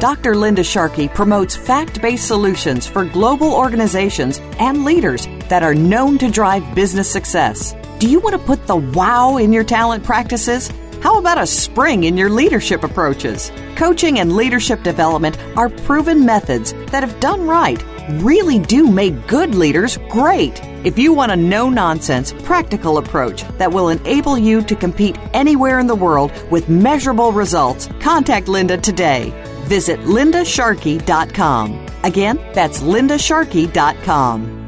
[0.00, 0.36] Dr.
[0.36, 6.30] Linda Sharkey promotes fact based solutions for global organizations and leaders that are known to
[6.30, 7.74] drive business success.
[7.98, 10.70] Do you want to put the wow in your talent practices?
[11.02, 13.50] How about a spring in your leadership approaches?
[13.74, 17.82] Coaching and leadership development are proven methods that, if done right,
[18.22, 20.60] really do make good leaders great.
[20.84, 25.80] If you want a no nonsense, practical approach that will enable you to compete anywhere
[25.80, 29.32] in the world with measurable results, contact Linda today.
[29.68, 31.86] Visit lindasharkey.com.
[32.02, 34.58] Again, that's lindasharkey.com.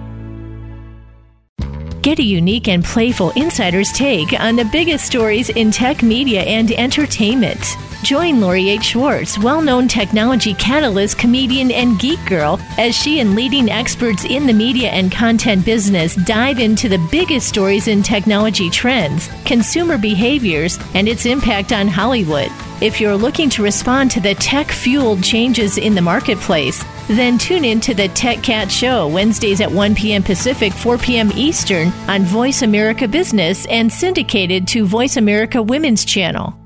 [2.02, 6.70] Get a unique and playful insider's take on the biggest stories in tech media and
[6.72, 7.76] entertainment.
[8.02, 8.84] Join Lori H.
[8.84, 14.46] Schwartz, well known technology catalyst, comedian, and geek girl, as she and leading experts in
[14.46, 20.78] the media and content business dive into the biggest stories in technology trends, consumer behaviors,
[20.94, 22.50] and its impact on Hollywood.
[22.80, 27.64] If you're looking to respond to the tech fueled changes in the marketplace, then tune
[27.64, 30.22] in to the Tech Cat Show Wednesdays at 1 p.m.
[30.22, 31.30] Pacific, 4 p.m.
[31.34, 36.56] Eastern on Voice America Business and syndicated to Voice America Women's Channel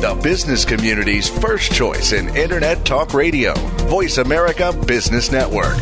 [0.00, 3.52] the business community's first choice in Internet Talk Radio.
[3.86, 5.76] Voice America Business Network.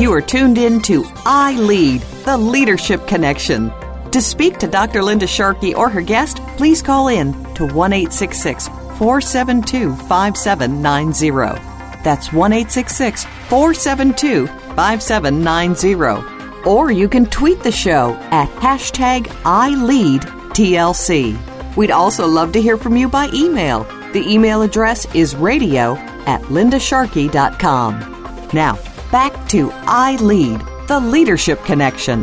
[0.00, 3.70] You are tuned in to I Lead, the Leadership Connection.
[4.12, 5.02] To speak to Dr.
[5.02, 11.60] Linda Sharkey or her guest, please call in to 1 472 5790.
[12.02, 16.64] That's 1 472 5790.
[16.66, 21.36] Or you can tweet the show at hashtag ILeadTLC.
[21.76, 23.84] We'd also love to hear from you by email.
[24.14, 28.48] The email address is radio at lindasharkey.com.
[28.54, 28.78] Now,
[29.10, 32.22] back to I Lead, the Leadership Connection.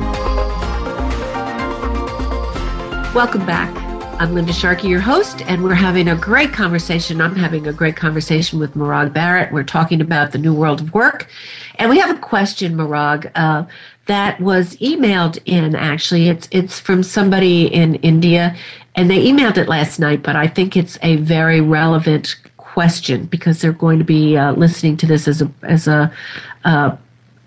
[3.14, 3.76] Welcome back.
[4.22, 7.20] I'm Linda Sharkey, your host, and we're having a great conversation.
[7.20, 9.52] I'm having a great conversation with Morag Barrett.
[9.52, 11.28] We're talking about the new world of work.
[11.76, 13.66] And we have a question, Morag, uh,
[14.06, 16.30] that was emailed in actually.
[16.30, 18.56] It's, it's from somebody in India,
[18.96, 22.38] and they emailed it last night, but I think it's a very relevant
[22.78, 26.14] question because they're going to be uh, listening to this as a, as a
[26.64, 26.96] uh,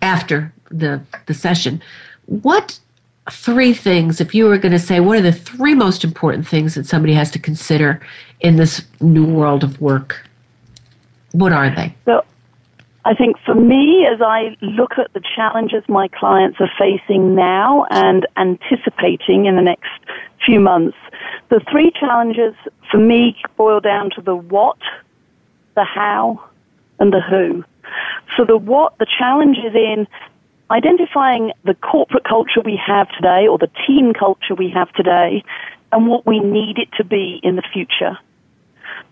[0.03, 1.81] after the, the session.
[2.27, 2.81] What
[3.31, 6.75] three things, if you were going to say, what are the three most important things
[6.75, 8.01] that somebody has to consider
[8.41, 10.27] in this new world of work?
[11.31, 11.95] What are they?
[12.07, 12.25] So,
[13.05, 17.87] I think for me, as I look at the challenges my clients are facing now
[17.91, 19.91] and anticipating in the next
[20.45, 20.97] few months,
[21.51, 22.55] the three challenges
[22.91, 24.79] for me boil down to the what,
[25.75, 26.43] the how,
[26.99, 27.65] and the who.
[28.37, 30.07] So the what, the challenge is in
[30.71, 35.43] identifying the corporate culture we have today or the team culture we have today
[35.93, 38.17] and what we need it to be in the future.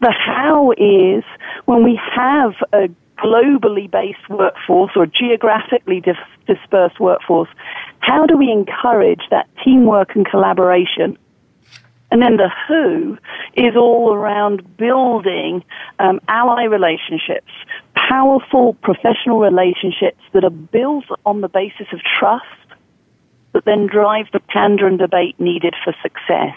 [0.00, 1.24] The how is
[1.64, 2.88] when we have a
[3.18, 7.48] globally based workforce or a geographically dis- dispersed workforce,
[7.98, 11.18] how do we encourage that teamwork and collaboration?
[12.10, 13.18] And then the who
[13.54, 15.62] is all around building
[15.98, 17.52] um, ally relationships,
[17.94, 22.44] powerful professional relationships that are built on the basis of trust
[23.52, 26.56] that then drive the candor and debate needed for success.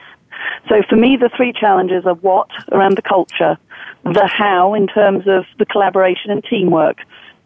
[0.70, 3.58] So for me, the three challenges are what around the culture,
[4.04, 6.98] the how in terms of the collaboration and teamwork,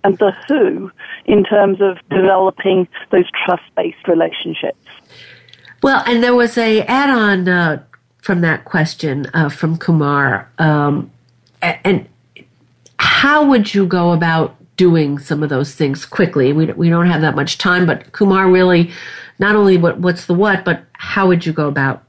[0.04, 0.92] and the who
[1.26, 4.78] in terms of developing those trust-based relationships.
[5.82, 7.84] Well, and there was a add-on uh,
[8.26, 11.12] from that question uh, from Kumar, um,
[11.62, 12.08] and
[12.98, 16.52] how would you go about doing some of those things quickly?
[16.52, 18.92] We we don't have that much time, but Kumar really
[19.38, 22.02] not only what what's the what, but how would you go about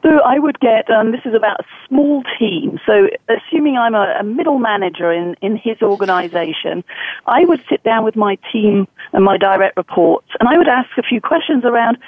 [0.00, 2.78] so I would get, um, this is about a small team.
[2.86, 6.84] So assuming I'm a, a middle manager in, in his organization,
[7.26, 10.88] I would sit down with my team and my direct reports and I would ask
[10.98, 11.98] a few questions around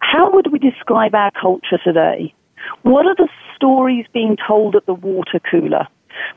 [0.00, 2.34] how would we describe our culture today?
[2.82, 5.86] What are the stories being told at the water cooler?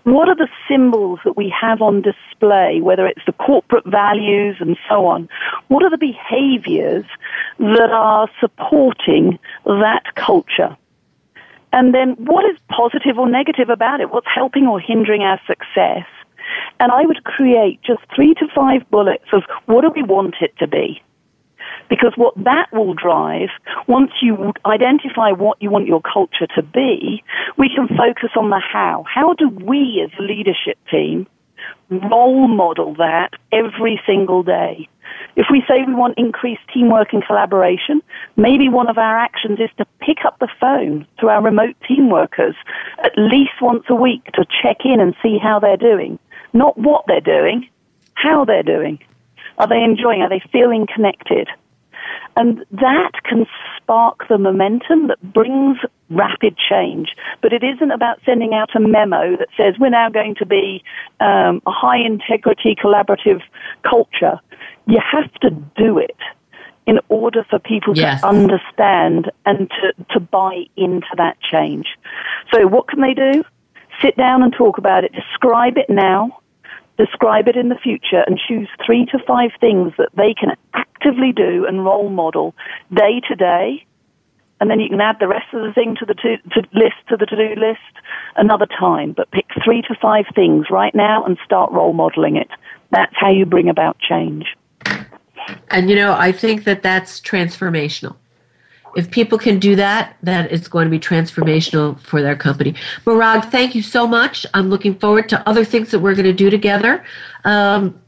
[0.03, 4.77] What are the symbols that we have on display, whether it's the corporate values and
[4.87, 5.27] so on?
[5.67, 7.05] What are the behaviors
[7.59, 10.77] that are supporting that culture?
[11.71, 14.11] And then what is positive or negative about it?
[14.11, 16.05] What's helping or hindering our success?
[16.79, 20.55] And I would create just three to five bullets of what do we want it
[20.59, 21.01] to be?
[21.89, 23.49] Because what that will drive,
[23.87, 27.23] once you identify what you want your culture to be,
[27.57, 29.05] we can focus on the how.
[29.07, 31.27] How do we as a leadership team
[31.89, 34.87] role model that every single day?
[35.35, 38.01] If we say we want increased teamwork and collaboration,
[38.35, 42.09] maybe one of our actions is to pick up the phone to our remote team
[42.09, 42.55] workers
[43.03, 46.19] at least once a week to check in and see how they're doing.
[46.53, 47.67] Not what they're doing,
[48.13, 48.99] how they're doing.
[49.57, 50.21] Are they enjoying?
[50.21, 51.47] Are they feeling connected?
[52.35, 53.45] And that can
[53.77, 55.77] spark the momentum that brings
[56.09, 57.09] rapid change.
[57.41, 60.83] But it isn't about sending out a memo that says we're now going to be
[61.19, 63.41] um, a high integrity collaborative
[63.83, 64.39] culture.
[64.87, 66.17] You have to do it
[66.85, 68.21] in order for people yes.
[68.21, 71.87] to understand and to, to buy into that change.
[72.53, 73.43] So what can they do?
[74.01, 75.13] Sit down and talk about it.
[75.13, 76.42] Describe it now
[76.97, 81.31] describe it in the future, and choose three to five things that they can actively
[81.31, 82.53] do and role model
[82.93, 83.85] day to day.
[84.59, 86.95] And then you can add the rest of the thing to the to, to list
[87.09, 87.79] to the to-do list
[88.37, 89.11] another time.
[89.11, 92.49] But pick three to five things right now and start role modeling it.
[92.91, 94.45] That's how you bring about change.
[95.69, 98.15] And you know, I think that that's transformational
[98.95, 102.75] if people can do that, that it's going to be transformational for their company.
[103.05, 104.45] Morag, thank you so much.
[104.53, 107.03] I'm looking forward to other things that we're going to do together.
[107.43, 107.99] Um,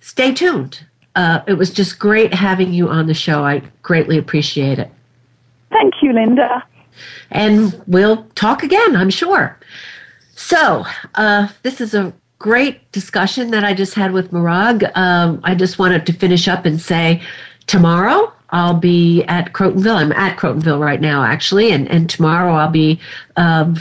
[0.00, 0.84] stay tuned.
[1.14, 3.44] Uh, it was just great having you on the show.
[3.44, 4.90] I greatly appreciate it.
[5.70, 6.64] Thank you, Linda.
[7.30, 9.58] And we'll talk again, I'm sure.
[10.34, 10.84] So,
[11.14, 14.84] uh, this is a great discussion that I just had with Morag.
[14.94, 17.22] Um, I just wanted to finish up and say
[17.66, 19.96] tomorrow I'll be at Crotonville.
[19.96, 23.00] I'm at Crotonville right now, actually, and, and tomorrow I'll be
[23.36, 23.74] uh,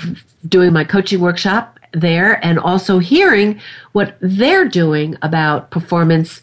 [0.47, 3.59] doing my coaching workshop there and also hearing
[3.91, 6.41] what they're doing about performance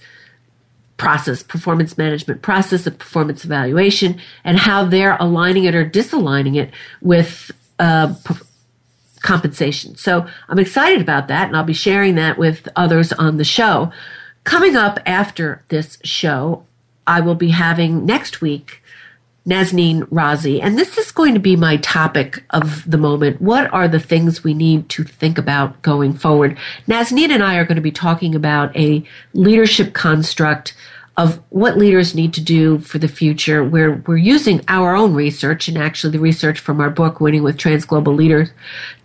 [0.98, 6.70] process, performance management process of performance evaluation, and how they're aligning it or disaligning it
[7.00, 8.12] with uh,
[9.20, 9.96] compensation.
[9.96, 13.90] So I'm excited about that, and I'll be sharing that with others on the show.
[14.44, 16.64] Coming up after this show,
[17.08, 18.82] I will be having next week
[19.48, 20.60] Nazneen Razi.
[20.62, 23.40] And this is going to be my topic of the moment.
[23.40, 26.58] What are the things we need to think about going forward?
[26.86, 29.02] Nazneen and I are going to be talking about a
[29.32, 30.74] leadership construct
[31.16, 33.64] of what leaders need to do for the future.
[33.64, 37.56] Where we're using our own research and actually the research from our book, Winning with
[37.56, 38.50] Transglobal Leaders,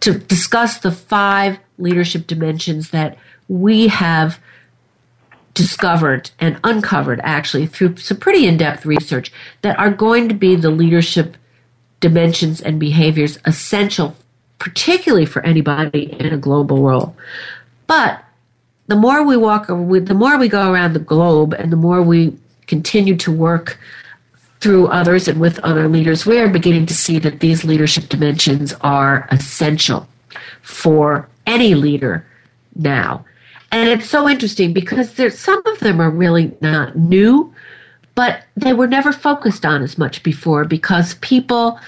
[0.01, 4.39] to discuss the five leadership dimensions that we have
[5.54, 9.32] discovered and uncovered actually through some pretty in-depth research
[9.62, 11.38] that are going to be the leadership
[11.99, 14.16] dimensions and behaviors essential
[14.60, 17.16] particularly for anybody in a global role
[17.88, 18.24] but
[18.88, 22.36] the more we walk the more we go around the globe and the more we
[22.68, 23.78] continue to work
[24.60, 28.74] through others and with other leaders we are beginning to see that these leadership dimensions
[28.82, 30.08] are essential
[30.62, 32.26] for any leader
[32.76, 33.24] now
[33.74, 37.51] and it's so interesting because some of them are really not new,
[38.13, 41.80] but they were never focused on as much before because people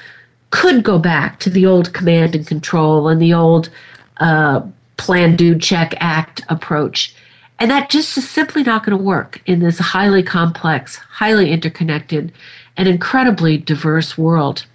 [0.50, 3.70] could go back to the old command and control and the old
[4.18, 4.62] uh,
[4.98, 7.14] plan, do, check, act approach.
[7.60, 12.32] And that just is simply not going to work in this highly complex, highly interconnected,
[12.78, 14.66] and incredibly diverse world.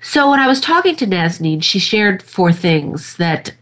[0.00, 3.52] So when I was talking to Nazneen, she shared four things that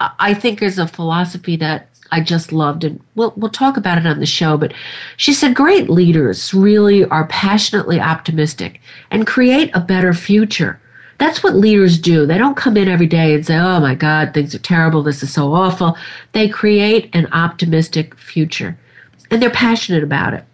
[0.00, 4.06] I think is a philosophy that I just loved, and we'll we'll talk about it
[4.06, 4.56] on the show.
[4.56, 4.72] But
[5.16, 10.80] she said, great leaders really are passionately optimistic and create a better future.
[11.18, 12.24] That's what leaders do.
[12.24, 15.02] They don't come in every day and say, "Oh my God, things are terrible.
[15.02, 15.98] This is so awful."
[16.30, 18.76] They create an optimistic future,
[19.32, 20.44] and they're passionate about it,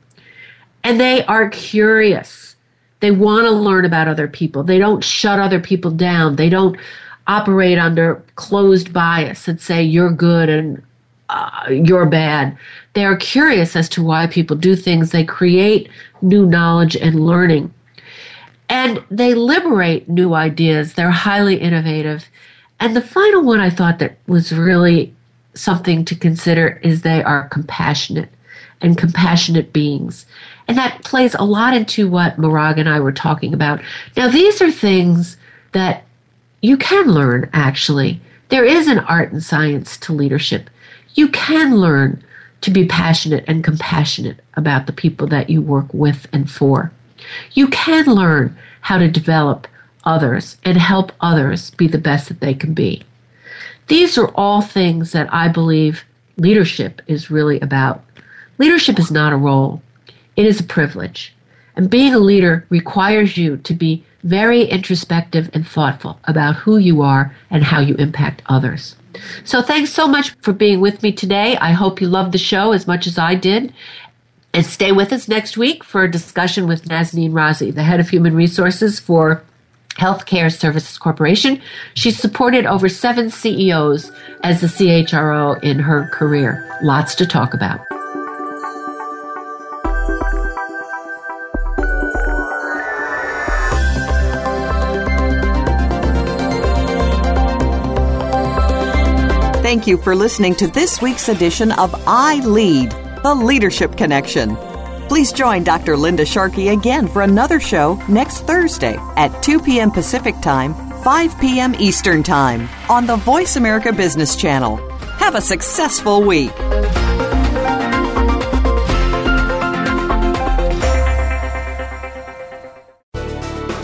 [0.83, 2.57] and they are curious.
[3.01, 4.63] They want to learn about other people.
[4.63, 6.37] They don't shut other people down.
[6.37, 6.79] They don't
[7.27, 10.83] operate under closed bias and say you're good and
[11.31, 12.59] uh, you're bad.
[12.95, 15.11] They are curious as to why people do things.
[15.11, 15.89] They create
[16.22, 17.72] new knowledge and learning.
[18.68, 20.95] And they liberate new ideas.
[20.95, 22.28] They're highly innovative.
[22.81, 25.14] And the final one I thought that was really
[25.55, 28.31] something to consider is they are compassionate
[28.81, 30.26] and compassionate beings.
[30.66, 33.81] And that plays a lot into what Morag and I were talking about.
[34.16, 35.37] Now, these are things
[35.72, 36.05] that
[36.62, 38.20] you can learn, actually.
[38.49, 40.68] There is an art and science to leadership
[41.15, 42.23] you can learn
[42.61, 46.93] to be passionate and compassionate about the people that you work with and for.
[47.53, 49.67] You can learn how to develop
[50.05, 53.03] others and help others be the best that they can be.
[53.89, 56.05] These are all things that I believe
[56.37, 58.05] leadership is really about.
[58.59, 59.83] Leadership is not a role,
[60.37, 61.35] it is a privilege.
[61.77, 67.01] And being a leader requires you to be very introspective and thoughtful about who you
[67.03, 68.97] are and how you impact others.
[69.45, 71.57] So thanks so much for being with me today.
[71.57, 73.73] I hope you loved the show as much as I did.
[74.53, 78.09] And stay with us next week for a discussion with Nazneen Razi, the head of
[78.09, 79.45] human resources for
[79.91, 81.61] Healthcare Services Corporation.
[81.95, 84.11] She's supported over seven CEOs
[84.43, 86.79] as the CHRO in her career.
[86.83, 87.81] Lots to talk about.
[99.71, 102.91] Thank you for listening to this week's edition of I Lead,
[103.23, 104.57] the Leadership Connection.
[105.07, 105.97] Please join Dr.
[105.97, 109.93] Linda Sharkey again for another show next Thursday at 2 p.m.
[109.93, 111.77] Pacific Time, 5 p.m.
[111.77, 114.77] Eastern Time on the Voice America Business Channel.
[115.18, 116.51] Have a successful week.